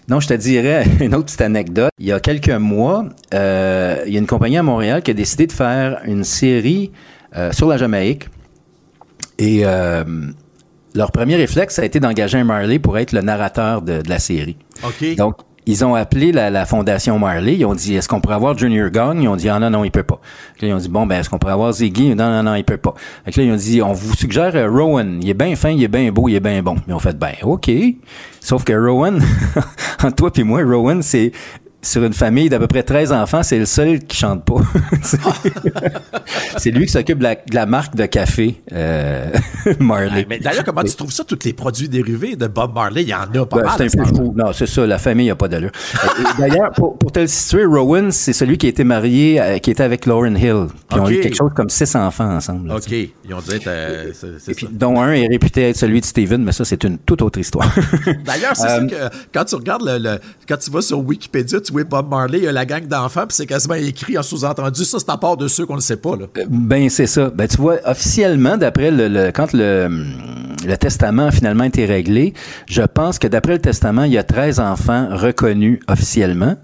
non, 0.08 0.20
je 0.22 0.28
te 0.28 0.34
dirais 0.34 0.86
une 1.02 1.13
autre 1.15 1.26
petite 1.26 1.41
anecdote. 1.41 1.91
Il 2.00 2.06
y 2.06 2.12
a 2.12 2.20
quelques 2.20 2.50
mois, 2.50 3.06
euh, 3.34 4.04
il 4.06 4.13
y 4.13 4.15
a 4.15 4.20
une 4.20 4.28
compagnie 4.28 4.58
à 4.58 4.63
Montréal 4.63 5.02
qui 5.02 5.12
a 5.12 5.13
décidé 5.13 5.48
de 5.48 5.52
faire 5.52 6.02
une 6.06 6.24
série 6.24 6.91
euh, 7.36 7.52
sur 7.52 7.67
la 7.67 7.78
Jamaïque. 7.78 8.30
Et 9.38 9.62
euh, 9.65 10.04
leur 10.96 11.12
premier 11.12 11.36
réflexe, 11.36 11.76
ça 11.76 11.82
a 11.82 11.86
été 11.86 12.00
d'engager 12.00 12.38
un 12.38 12.43
Marley 12.43 12.80
pour 12.80 12.98
être 12.98 13.12
le 13.12 13.22
narrateur 13.22 13.82
de, 13.82 14.02
de 14.02 14.10
la 14.10 14.20
série. 14.20 14.58
OK. 14.84 15.15
Donc, 15.15 15.36
ils 15.68 15.84
ont 15.84 15.96
appelé 15.96 16.32
la, 16.32 16.50
la 16.50 16.66
fondation 16.66 17.20
Marley. 17.20 17.58
Ils 17.58 17.66
ont 17.66 17.76
dit, 17.76 17.96
est-ce 17.96 18.08
qu'on 18.08 18.22
pourrait 18.22 18.36
avoir 18.36 18.58
Junior 18.58 18.90
Gong? 18.90 19.22
Ils 19.22 19.28
ont 19.28 19.36
dit, 19.36 19.50
ah 19.50 19.60
non, 19.60 19.70
non, 19.70 19.84
il 19.84 19.92
peut 19.92 20.04
pas. 20.04 20.20
Puis 20.58 20.66
là, 20.66 20.74
ils 20.74 20.76
ont 20.76 20.80
dit, 20.80 20.88
bon, 20.88 21.06
ben, 21.06 21.20
est-ce 21.20 21.30
qu'on 21.30 21.38
pourrait 21.38 21.54
avoir 21.54 21.74
Ziggy? 21.74 22.16
Non, 22.16 22.30
non, 22.32 22.44
non, 22.44 22.56
il 22.56 22.64
peut 22.64 22.78
pas. 22.78 22.94
Fait 23.26 23.32
que 23.32 23.42
là, 23.42 23.48
ils 23.48 23.52
ont 23.52 23.58
dit, 23.58 23.82
on 23.82 23.92
vous 23.92 24.16
suggère 24.16 24.56
euh, 24.56 24.70
Rowan. 24.70 25.20
Il 25.22 25.30
est 25.30 25.34
bien 25.34 25.56
fin, 25.58 25.70
il 25.70 25.84
est 25.84 25.90
bien 25.90 26.10
beau, 26.10 26.30
il 26.30 26.36
est 26.36 26.40
bien 26.40 26.64
bon. 26.64 26.78
Mais 26.88 26.94
on 26.94 27.00
fait, 27.00 27.20
ben, 27.20 27.34
OK. 27.44 27.70
Sauf 28.40 28.64
que 28.64 28.72
Rowan, 28.72 29.22
entre 30.04 30.16
toi 30.16 30.32
et 30.38 30.44
moi, 30.44 30.64
Rowan, 30.64 31.02
c'est 31.02 31.34
sur 31.88 32.04
une 32.04 32.13
famille 32.13 32.50
d'à 32.50 32.60
peu 32.60 32.67
près 32.67 32.84
13 32.84 33.12
enfants, 33.12 33.43
c'est 33.43 33.60
le 33.60 33.65
seul 33.65 34.00
qui 34.00 34.17
chante 34.17 34.43
pas. 34.45 34.56
C'est- 36.58 36.71
lui 36.71 36.86
qui 36.86 36.91
s'occupe 36.91 37.19
de 37.19 37.23
la, 37.23 37.36
de 37.36 37.56
la 37.56 37.65
marque 37.65 37.95
de 37.95 38.06
café, 38.06 38.62
euh, 38.73 39.30
Marley. 39.80 40.26
Mais 40.30 40.39
d'ailleurs, 40.39 40.63
comment 40.63 40.84
tu 40.84 40.95
trouves 40.95 41.12
ça, 41.12 41.23
tous 41.23 41.39
les 41.45 41.54
produits 41.54 41.88
dérivés 41.89 42.36
de 42.36 42.47
Bob 42.47 42.73
Marley? 42.73 43.04
Il 43.04 43.10
y 43.10 43.13
en 43.13 43.21
a 43.21 43.45
pas 43.45 43.58
Ben, 43.58 43.63
mal. 43.63 43.73
c'est 43.78 44.00
un 44.00 44.04
peu 44.04 44.15
fou. 44.15 44.34
Non, 44.36 44.52
c'est 44.54 44.65
ça, 44.67 44.86
la 44.86 44.97
famille 44.97 45.28
n'a 45.28 45.36
pas 45.36 45.47
d'allure. 45.47 45.71
D'ailleurs, 46.38 46.71
pour, 46.71 46.97
pour 46.97 47.12
te 47.12 47.19
le 47.19 47.28
situer, 47.28 47.65
Rowan, 47.65 48.12
c'est 48.12 48.34
celui 48.34 48.58
qui 48.58 48.65
a 48.65 48.69
été 48.69 48.84
marié, 48.84 49.41
euh, 49.41 49.58
qui 49.60 49.71
était 49.71 49.84
avec 49.84 50.06
Lauren 50.06 50.36
Hill. 50.36 50.67
Puis 50.89 50.97
ils 50.97 51.00
ont 51.00 51.10
eu 51.10 51.19
quelque 51.21 51.36
chose 51.38 51.52
comme 51.56 51.69
six 51.69 51.95
enfants 51.95 52.36
ensemble. 52.36 52.67
là, 52.67 52.76
OK. 52.76 52.82
tu 52.84 52.89
sais. 52.89 53.10
Ils 53.28 53.34
ont 53.34 53.39
dit, 53.39 53.60
euh, 53.65 54.12
c'est 54.13 54.28
c'est 54.39 54.52
Et 54.52 54.56
puis, 54.56 54.67
dont 54.71 55.00
un 55.02 55.12
est 55.13 55.28
réputé 55.28 55.69
être 55.69 55.78
celui 55.78 56.02
de 56.02 56.06
Steven, 56.06 56.43
mais 56.43 56.52
ça, 56.52 56.65
c'est 56.65 56.84
une 56.84 56.97
toute 56.97 57.21
autre 57.21 57.39
histoire. 57.39 57.73
D'ailleurs, 58.26 58.56
c'est 58.56 58.67
Euh, 58.67 58.88
ça 58.89 59.10
que 59.10 59.15
quand 59.34 59.45
tu 59.45 59.56
regardes 59.56 59.84
le, 59.86 59.97
le- 59.97 60.19
quand 60.47 60.58
tu 60.58 60.69
vas 60.71 60.82
sur 60.82 61.00
Wikipédia, 61.00 61.60
tu 61.62 61.71
Bob 61.84 62.10
Marley, 62.10 62.40
il 62.40 62.44
y 62.44 62.48
a 62.48 62.52
la 62.52 62.66
gang 62.66 62.86
d'enfants, 62.88 63.28
puis 63.28 63.36
c'est 63.36 63.46
quasiment 63.46 63.76
écrit 63.76 64.18
en 64.18 64.24
sous-entendu. 64.24 64.84
Ça, 64.86 65.00
c'est 65.00 65.10
à 65.10 65.18
part 65.18 65.38
de 65.38 65.48
ceux 65.48 65.66
qu'on 65.66 65.76
ne 65.76 65.82
sait 65.82 65.98
pas. 65.98 66.16
Là. 66.16 66.26
Ben 66.50 66.90
c'est 66.90 67.08
ça. 67.08 67.30
Ben 67.30 67.48
tu 67.48 67.58
vois, 67.58 67.78
officiellement, 67.86 68.58
d'après 68.58 68.92
le, 68.92 69.08
le- 69.08 69.32
quand 69.32 69.54
le, 69.54 69.88
le 70.66 70.78
testament 70.78 71.28
a 71.28 71.32
finalement 71.32 71.63
été 71.66 71.86
réglé, 71.86 72.34
je 72.68 72.82
pense 72.82 73.20
que 73.20 73.28
d'après 73.28 73.54
le 73.54 73.60
testament, 73.62 74.04
il 74.04 74.13
y 74.13 74.18
a 74.18 74.24
13 74.24 74.60
enfants 74.60 75.10
reconnus 75.12 75.80
officiellement. 75.88 76.56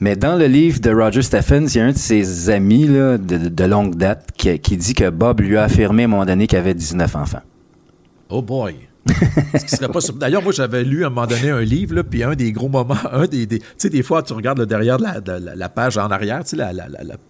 Mais 0.00 0.16
dans 0.16 0.34
le 0.36 0.46
livre 0.46 0.80
de 0.80 0.90
Roger 0.92 1.22
Stephens, 1.22 1.66
il 1.74 1.76
y 1.76 1.80
a 1.80 1.84
un 1.84 1.92
de 1.92 1.96
ses 1.96 2.50
amis 2.50 2.86
là, 2.88 3.16
de, 3.16 3.48
de 3.48 3.64
longue 3.64 3.94
date 3.94 4.30
qui, 4.36 4.58
qui 4.58 4.76
dit 4.76 4.92
que 4.92 5.08
Bob 5.08 5.40
lui 5.40 5.56
a 5.56 5.62
affirmé 5.62 6.02
à 6.02 6.06
un 6.06 6.08
moment 6.08 6.24
donné 6.26 6.46
qu'il 6.48 6.58
avait 6.58 6.74
19 6.74 7.14
enfants. 7.16 7.42
Oh 8.28 8.42
boy. 8.42 8.74
Ce 9.06 9.64
qui 9.64 9.76
serait 9.76 9.88
pas 9.88 10.00
sur- 10.00 10.14
D'ailleurs, 10.14 10.42
moi, 10.42 10.52
j'avais 10.52 10.82
lu 10.82 11.04
à 11.04 11.08
un 11.08 11.10
moment 11.10 11.26
donné 11.26 11.50
un 11.50 11.60
livre, 11.60 11.94
là, 11.96 12.02
puis 12.04 12.22
un 12.22 12.34
des 12.34 12.52
gros 12.52 12.68
moments, 12.68 12.96
un 13.12 13.26
des. 13.26 13.46
des- 13.46 13.58
Tu 13.58 13.66
sais, 13.76 13.90
des 13.90 14.02
fois, 14.02 14.22
tu 14.22 14.32
regardes 14.32 14.58
le 14.58 14.66
derrière 14.66 14.96
de 14.98 15.02
la, 15.02 15.20
de 15.20 15.32
la- 15.32 15.54
la 15.54 15.68
page 15.68 15.98
en 15.98 16.10
arrière, 16.10 16.42
tu 16.44 16.50
sais, 16.50 16.56
la, 16.56 16.72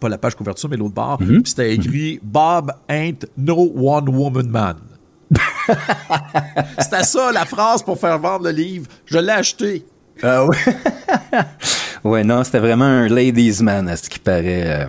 pas 0.01 0.09
la 0.09 0.19
page 0.19 0.35
couverture, 0.37 0.69
mais 0.69 0.77
l'autre 0.77 0.95
bord, 0.95 1.19
puis 1.19 1.43
c'était 1.45 1.75
écrit 1.75 2.21
Bob 2.23 2.73
ain't 2.89 3.27
no 3.37 3.73
one 3.77 4.09
woman 4.09 4.49
man. 4.49 4.77
c'était 6.79 7.03
ça, 7.05 7.33
la 7.33 7.45
phrase 7.45 7.83
pour 7.83 7.99
faire 7.99 8.19
vendre 8.19 8.45
le 8.45 8.51
livre. 8.51 8.87
Je 9.07 9.19
l'ai 9.19 9.33
acheté. 9.33 9.85
Ah 10.23 10.47
ouais? 10.47 10.57
ouais, 12.05 12.25
non, 12.25 12.45
c'était 12.45 12.61
vraiment 12.61 12.85
un 12.85 13.09
ladies 13.09 13.63
man, 13.63 13.89
à 13.89 13.97
ce 13.97 14.09
qui 14.09 14.19
paraît. 14.19 14.83
euh. 14.83 14.87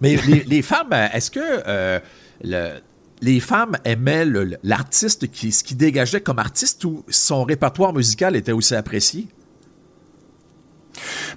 Mais 0.00 0.16
les, 0.26 0.44
les 0.44 0.62
femmes, 0.62 0.92
est-ce 1.12 1.30
que 1.30 1.40
euh, 1.40 2.00
le- 2.42 2.80
les 3.20 3.40
femmes 3.40 3.76
aimaient 3.84 4.26
l'artiste, 4.62 5.30
qui, 5.30 5.52
ce 5.52 5.62
qui 5.62 5.74
dégageait 5.74 6.20
comme 6.20 6.38
artiste 6.38 6.84
ou 6.84 7.04
son 7.08 7.44
répertoire 7.44 7.92
musical 7.92 8.36
était 8.36 8.52
aussi 8.52 8.74
apprécié? 8.74 9.28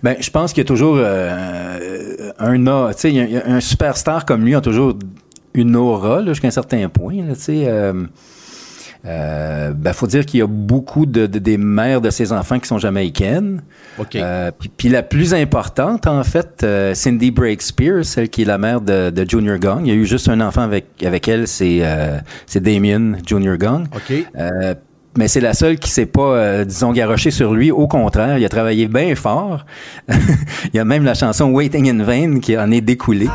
Ben, 0.02 0.18
je 0.20 0.30
pense 0.30 0.52
qu'il 0.52 0.62
y 0.62 0.66
a 0.66 0.68
toujours 0.68 0.96
euh, 0.98 2.32
un 2.40 2.92
tu 2.94 3.00
sais, 3.00 3.42
un 3.46 3.60
superstar 3.60 4.26
comme 4.26 4.44
lui 4.44 4.56
a 4.56 4.62
toujours 4.62 4.98
une 5.54 5.76
aura 5.76 6.26
jusqu'à 6.26 6.48
un 6.48 6.52
certain 6.52 6.90
point. 6.90 7.34
Sais, 7.36 7.68
euh, 9.06 9.72
ben, 9.74 9.92
faut 9.94 10.08
dire 10.08 10.26
qu'il 10.26 10.40
y 10.40 10.44
a 10.44 10.48
beaucoup 10.48 11.06
de, 11.06 11.26
de- 11.28 11.40
des 11.40 11.58
mères 11.58 12.00
de 12.02 12.10
ses 12.10 12.32
enfants 12.32 12.60
qui 12.60 12.68
sont 12.68 12.78
jamaïcaines. 12.78 13.62
OK. 14.00 14.16
Euh, 14.16 14.52
puis, 14.58 14.70
puis 14.76 14.90
la 14.90 15.04
plus 15.04 15.34
importante, 15.34 16.08
en 16.08 16.24
fait, 16.24 16.62
euh, 16.64 16.94
Cindy 16.94 17.30
Breakspear, 17.32 18.06
celle 18.06 18.30
qui 18.30 18.44
est 18.44 18.46
la 18.46 18.58
mère 18.58 18.80
de, 18.82 19.10
de 19.10 19.30
Junior 19.30 19.58
Gong. 19.60 19.82
Il 19.84 19.88
y 19.88 19.92
a 19.92 19.96
eu 19.96 20.06
juste 20.06 20.30
un 20.30 20.40
enfant 20.42 20.62
avec, 20.62 20.86
avec 21.04 21.28
elle, 21.28 21.48
c'est 21.48 21.80
euh, 21.82 22.18
c'est 22.46 22.62
Damien 22.64 23.14
Junior 23.28 23.58
Gong. 23.58 23.84
OK. 23.96 24.14
Euh, 24.38 24.74
mais 25.16 25.28
c'est 25.28 25.42
la 25.42 25.54
seule 25.54 25.78
qui 25.78 25.92
s'est 25.92 26.08
pas, 26.08 26.22
euh, 26.38 26.66
disons, 26.66 26.92
garoché 26.92 27.30
sur 27.30 27.54
lui. 27.54 27.70
Au 27.72 27.88
contraire, 27.88 28.40
il 28.40 28.46
a 28.46 28.50
travaillé 28.50 28.88
bien 28.88 29.14
fort. 29.16 29.64
il 30.10 30.16
y 30.74 30.80
a 30.80 30.86
même 30.86 31.04
la 31.04 31.14
chanson 31.14 31.52
Waiting 31.52 31.88
in 31.90 32.04
Vain 32.04 32.40
qui 32.40 32.58
en 32.58 32.72
est 32.72 32.82
découlée. 32.82 33.28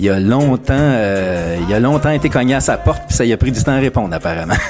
Il 0.00 0.08
a 0.10 0.20
longtemps, 0.20 0.74
euh, 0.78 1.58
il 1.68 1.74
a 1.74 1.80
longtemps 1.80 2.10
été 2.10 2.28
cogné 2.30 2.54
à 2.54 2.60
sa 2.60 2.76
porte, 2.76 3.02
puis 3.08 3.16
ça 3.16 3.24
y 3.24 3.32
a 3.32 3.36
pris 3.36 3.50
du 3.50 3.62
temps 3.62 3.72
à 3.72 3.78
répondre 3.78 4.14
apparemment. 4.14 4.54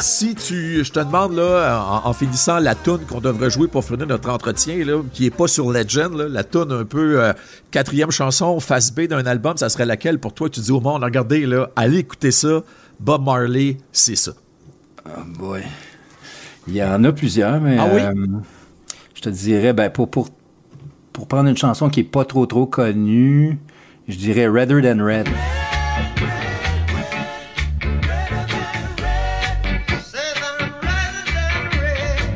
Si 0.00 0.34
tu, 0.34 0.84
je 0.84 0.92
te 0.92 0.98
demande 0.98 1.34
là, 1.36 1.80
en, 2.04 2.08
en 2.08 2.12
finissant 2.12 2.58
la 2.58 2.74
tune 2.74 2.98
qu'on 3.08 3.20
devrait 3.20 3.50
jouer 3.50 3.68
pour 3.68 3.84
finir 3.84 4.06
notre 4.06 4.28
entretien, 4.30 4.84
là, 4.84 5.00
qui 5.12 5.26
est 5.26 5.30
pas 5.30 5.46
sur 5.46 5.70
Legend, 5.70 6.12
là, 6.12 6.28
la 6.28 6.44
tune 6.44 6.70
un 6.72 6.84
peu 6.84 7.22
euh, 7.22 7.32
quatrième 7.70 8.10
chanson, 8.10 8.58
face 8.60 8.92
B 8.92 9.02
d'un 9.02 9.24
album, 9.24 9.56
ça 9.56 9.68
serait 9.68 9.86
laquelle 9.86 10.18
pour 10.18 10.34
toi? 10.34 10.50
Tu 10.50 10.60
dis 10.60 10.72
au 10.72 10.80
monde, 10.80 11.02
regardez 11.04 11.46
là, 11.46 11.70
allez 11.76 11.98
écouter 11.98 12.30
ça, 12.32 12.62
Bob 13.00 13.24
Marley, 13.24 13.78
c'est 13.92 14.16
ça. 14.16 14.32
Boy. 15.38 15.62
Il 16.68 16.74
y 16.74 16.82
en 16.82 17.02
a 17.04 17.12
plusieurs, 17.12 17.60
mais 17.60 17.76
Ah 17.78 17.86
oui? 17.90 18.00
euh, 18.02 18.26
je 19.14 19.20
te 19.22 19.28
dirais, 19.30 19.72
ben, 19.72 19.88
pour, 19.88 20.10
pour, 20.10 20.28
pour 21.12 21.26
prendre 21.28 21.48
une 21.48 21.56
chanson 21.56 21.88
qui 21.88 22.00
est 22.00 22.04
pas 22.04 22.24
trop 22.24 22.44
trop 22.46 22.66
connue, 22.66 23.58
je 24.08 24.16
dirais 24.16 24.46
Redder 24.48 24.80
Than 24.82 25.02
Red. 25.02 25.28
Says 30.02 30.36
I'm 30.42 30.72
rather 30.82 31.24
than 31.32 31.68
red. 31.70 32.34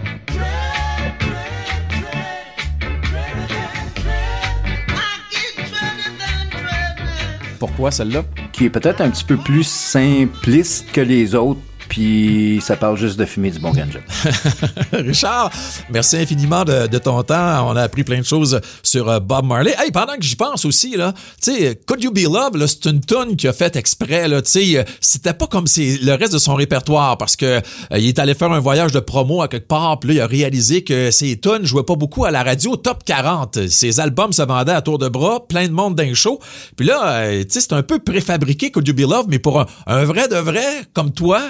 Pourquoi 7.59 7.91
celle-là? 7.91 8.25
qui 8.61 8.67
est 8.67 8.71
peut-être 8.71 9.01
un 9.01 9.09
petit 9.09 9.25
peu 9.25 9.39
plus 9.39 9.67
simpliste 9.67 10.93
que 10.93 11.01
les 11.01 11.35
autres, 11.35 11.63
puis 11.91 12.61
ça 12.63 12.77
parle 12.77 12.97
juste 12.97 13.19
de 13.19 13.25
fumer 13.25 13.51
du 13.51 13.59
bon 13.59 13.73
ganja. 13.73 13.99
Richard, 14.93 15.51
merci 15.91 16.17
infiniment 16.17 16.65
de, 16.65 16.99
ton 16.99 17.23
temps. 17.25 17.69
On 17.69 17.75
a 17.75 17.83
appris 17.83 18.05
plein 18.05 18.21
de 18.21 18.25
choses 18.25 18.61
sur 18.83 19.09
euh, 19.09 19.19
Bob 19.19 19.45
Marley. 19.45 19.75
Hey, 19.77 19.91
pendant 19.91 20.15
que 20.15 20.23
j'y 20.23 20.37
pense 20.37 20.65
aussi, 20.65 20.97
là, 20.97 21.13
tu 21.43 21.53
sais, 21.53 21.81
Could 21.87 22.03
You 22.03 22.13
Be 22.13 22.21
Love, 22.21 22.65
c'est 22.67 22.89
une 22.89 23.01
tune 23.01 23.37
qu'il 23.37 23.49
a 23.49 23.53
faite 23.53 23.75
exprès, 23.75 24.29
là, 24.29 24.41
tu 24.41 24.51
sais, 24.53 24.79
euh, 24.79 24.85
c'était 25.01 25.35
pas 25.35 25.49
comme 25.49 25.67
c'est 25.67 25.99
le 26.01 26.15
reste 26.15 26.33
de 26.33 26.39
son 26.39 26.55
répertoire 26.55 27.19
parce 27.19 27.35
que 27.35 27.47
euh, 27.47 27.61
il 27.99 28.07
est 28.07 28.21
allé 28.21 28.35
faire 28.35 28.53
un 28.53 28.61
voyage 28.61 28.93
de 28.93 29.01
promo 29.01 29.43
à 29.43 29.49
quelque 29.49 29.67
part, 29.67 29.99
puis 29.99 30.11
là, 30.11 30.15
il 30.15 30.21
a 30.21 30.27
réalisé 30.29 30.85
que 30.85 31.11
ses 31.11 31.41
tunes 31.41 31.65
jouaient 31.65 31.83
pas 31.83 31.97
beaucoup 31.97 32.25
à 32.25 32.31
la 32.31 32.45
radio 32.45 32.77
top 32.77 33.03
40. 33.05 33.67
Ses 33.69 33.99
albums 33.99 34.33
se 34.33 34.43
vendaient 34.43 34.73
à 34.73 34.81
tour 34.81 34.99
de 34.99 35.09
bras, 35.09 35.49
plein 35.49 35.67
de 35.67 35.73
monde 35.73 35.97
d'un 35.97 36.15
show. 36.15 36.39
Puis 36.77 36.87
là, 36.87 37.33
tu 37.43 37.47
sais, 37.49 37.61
c'est 37.61 37.73
un 37.73 37.83
peu 37.83 37.99
préfabriqué 37.99 38.71
Could 38.71 38.87
You 38.87 38.95
Be 38.95 39.01
Love, 39.01 39.27
mais 39.29 39.41
pour 39.41 39.67
un 39.87 40.05
vrai 40.05 40.29
de 40.29 40.37
vrai 40.37 40.85
comme 40.93 41.11
toi, 41.11 41.41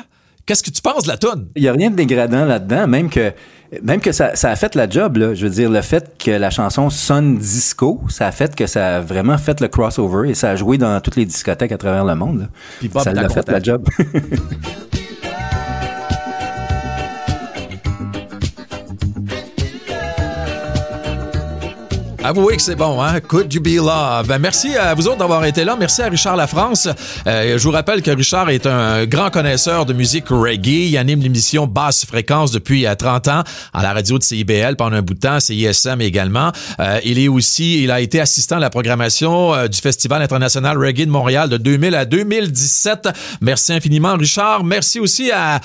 qu'est-ce 0.47 0.63
que 0.63 0.71
tu 0.71 0.83
penses 0.83 1.05
de 1.05 1.09
la 1.09 1.17
tune? 1.17 1.47
Il 1.57 1.63
y 1.63 1.69
a 1.69 1.73
rien 1.73 1.91
de 1.91 1.97
dégradant 1.97 2.45
là-dedans, 2.45 2.87
même 2.87 3.09
que 3.11 3.33
même 3.83 4.01
que 4.01 4.11
ça, 4.11 4.35
ça 4.35 4.51
a 4.51 4.57
fait 4.57 4.75
la 4.75 4.89
job 4.89 5.17
là. 5.17 5.35
Je 5.35 5.45
veux 5.47 5.51
dire 5.53 5.71
le 5.71 5.81
fait 5.81 6.13
que 6.19 6.33
la 6.33 6.51
chanson 6.51 6.91
sonne 6.91 7.39
disco, 7.39 8.01
ça 8.09 8.27
a 8.27 8.33
fait 8.33 8.55
que 8.55 8.67
ça 8.67 8.97
a 8.97 9.01
vraiment 9.01 9.39
fait 9.39 9.61
le 9.61 9.69
crossover 9.69 10.31
et 10.31 10.35
ça 10.35 10.51
a 10.51 10.57
joué 10.57 10.77
dans 10.77 11.01
toutes 11.01 11.17
les 11.17 11.27
discothèques 11.27 11.73
à 11.73 11.79
travers 11.79 12.05
le 12.05 12.15
monde. 12.15 12.41
là. 12.41 12.47
Puis 12.81 12.89
Bob 12.89 13.03
ça 13.03 13.13
l'a 13.13 13.23
l'a 13.23 13.29
fait 13.29 13.49
la 13.49 13.63
job. 13.63 13.87
Avouez 22.23 22.57
que 22.57 22.63
c'est 22.63 22.77
bon, 22.77 23.03
hein? 23.03 23.19
Could 23.21 23.53
you 23.55 23.63
be 23.63 23.77
love? 23.77 24.27
Ben, 24.27 24.39
merci 24.39 24.77
à 24.77 24.95
vous 24.95 25.09
autres 25.09 25.17
d'avoir 25.17 25.43
été 25.47 25.65
là. 25.65 25.75
Merci 25.79 26.03
à 26.03 26.09
Richard 26.09 26.37
Lafrance. 26.37 26.87
Euh, 27.27 27.57
je 27.57 27.65
vous 27.65 27.71
rappelle 27.71 28.03
que 28.03 28.11
Richard 28.11 28.51
est 28.51 28.67
un 28.67 29.07
grand 29.07 29.31
connaisseur 29.31 29.87
de 29.87 29.95
musique 29.95 30.29
reggae. 30.29 30.91
Il 30.91 30.99
anime 30.99 31.23
l'émission 31.23 31.67
Basse 31.67 32.05
Fréquence 32.05 32.51
depuis 32.51 32.87
euh, 32.87 32.95
30 32.95 33.29
ans 33.29 33.43
à 33.73 33.83
la 33.83 33.95
radio 33.95 34.19
de 34.19 34.23
CIBL 34.23 34.77
pendant 34.77 34.97
un 34.97 35.03
bout 35.03 35.15
de 35.15 35.21
temps, 35.21 35.41
CISM 35.41 36.03
également. 36.03 36.53
Euh, 36.79 37.01
il 37.05 37.19
est 37.19 37.29
aussi, 37.29 37.85
il 37.85 37.91
a 37.91 38.03
été 38.03 38.21
assistant 38.21 38.57
à 38.57 38.61
la 38.61 38.71
programmation 38.71 39.55
euh, 39.55 39.69
du 39.69 39.79
Festival 39.79 40.21
international 40.21 40.77
reggae 40.77 41.07
de 41.07 41.11
Montréal 41.11 41.49
de 41.49 41.57
2000 41.57 41.95
à 41.95 42.05
2017. 42.05 43.09
Merci 43.41 43.73
infiniment, 43.73 44.17
Richard. 44.17 44.63
Merci 44.63 45.01
aussi 45.01 45.31
à, 45.31 45.61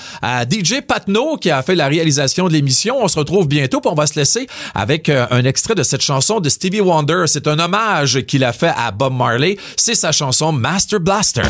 DJ 0.50 0.80
Patno 0.86 1.36
qui 1.36 1.50
a 1.50 1.62
fait 1.62 1.74
la 1.74 1.88
réalisation 1.88 2.48
de 2.48 2.54
l'émission. 2.54 2.96
On 3.00 3.08
se 3.08 3.18
retrouve 3.18 3.46
bientôt, 3.46 3.82
puis 3.82 3.90
on 3.90 3.94
va 3.94 4.06
se 4.06 4.18
laisser 4.18 4.46
avec 4.74 5.10
euh, 5.10 5.26
un 5.30 5.44
extrait 5.44 5.74
de 5.74 5.82
cette 5.82 6.02
chanson 6.02 6.40
Stevie 6.48 6.80
Wonder. 6.80 7.24
C'est 7.26 7.46
un 7.46 7.58
hommage 7.58 8.22
qu'il 8.22 8.44
a 8.44 8.52
fait 8.52 8.72
à 8.76 8.90
Bob 8.90 9.14
Marley. 9.14 9.56
C'est 9.76 9.94
sa 9.94 10.12
chanson 10.12 10.52
Master 10.52 11.00
Blaster. 11.00 11.42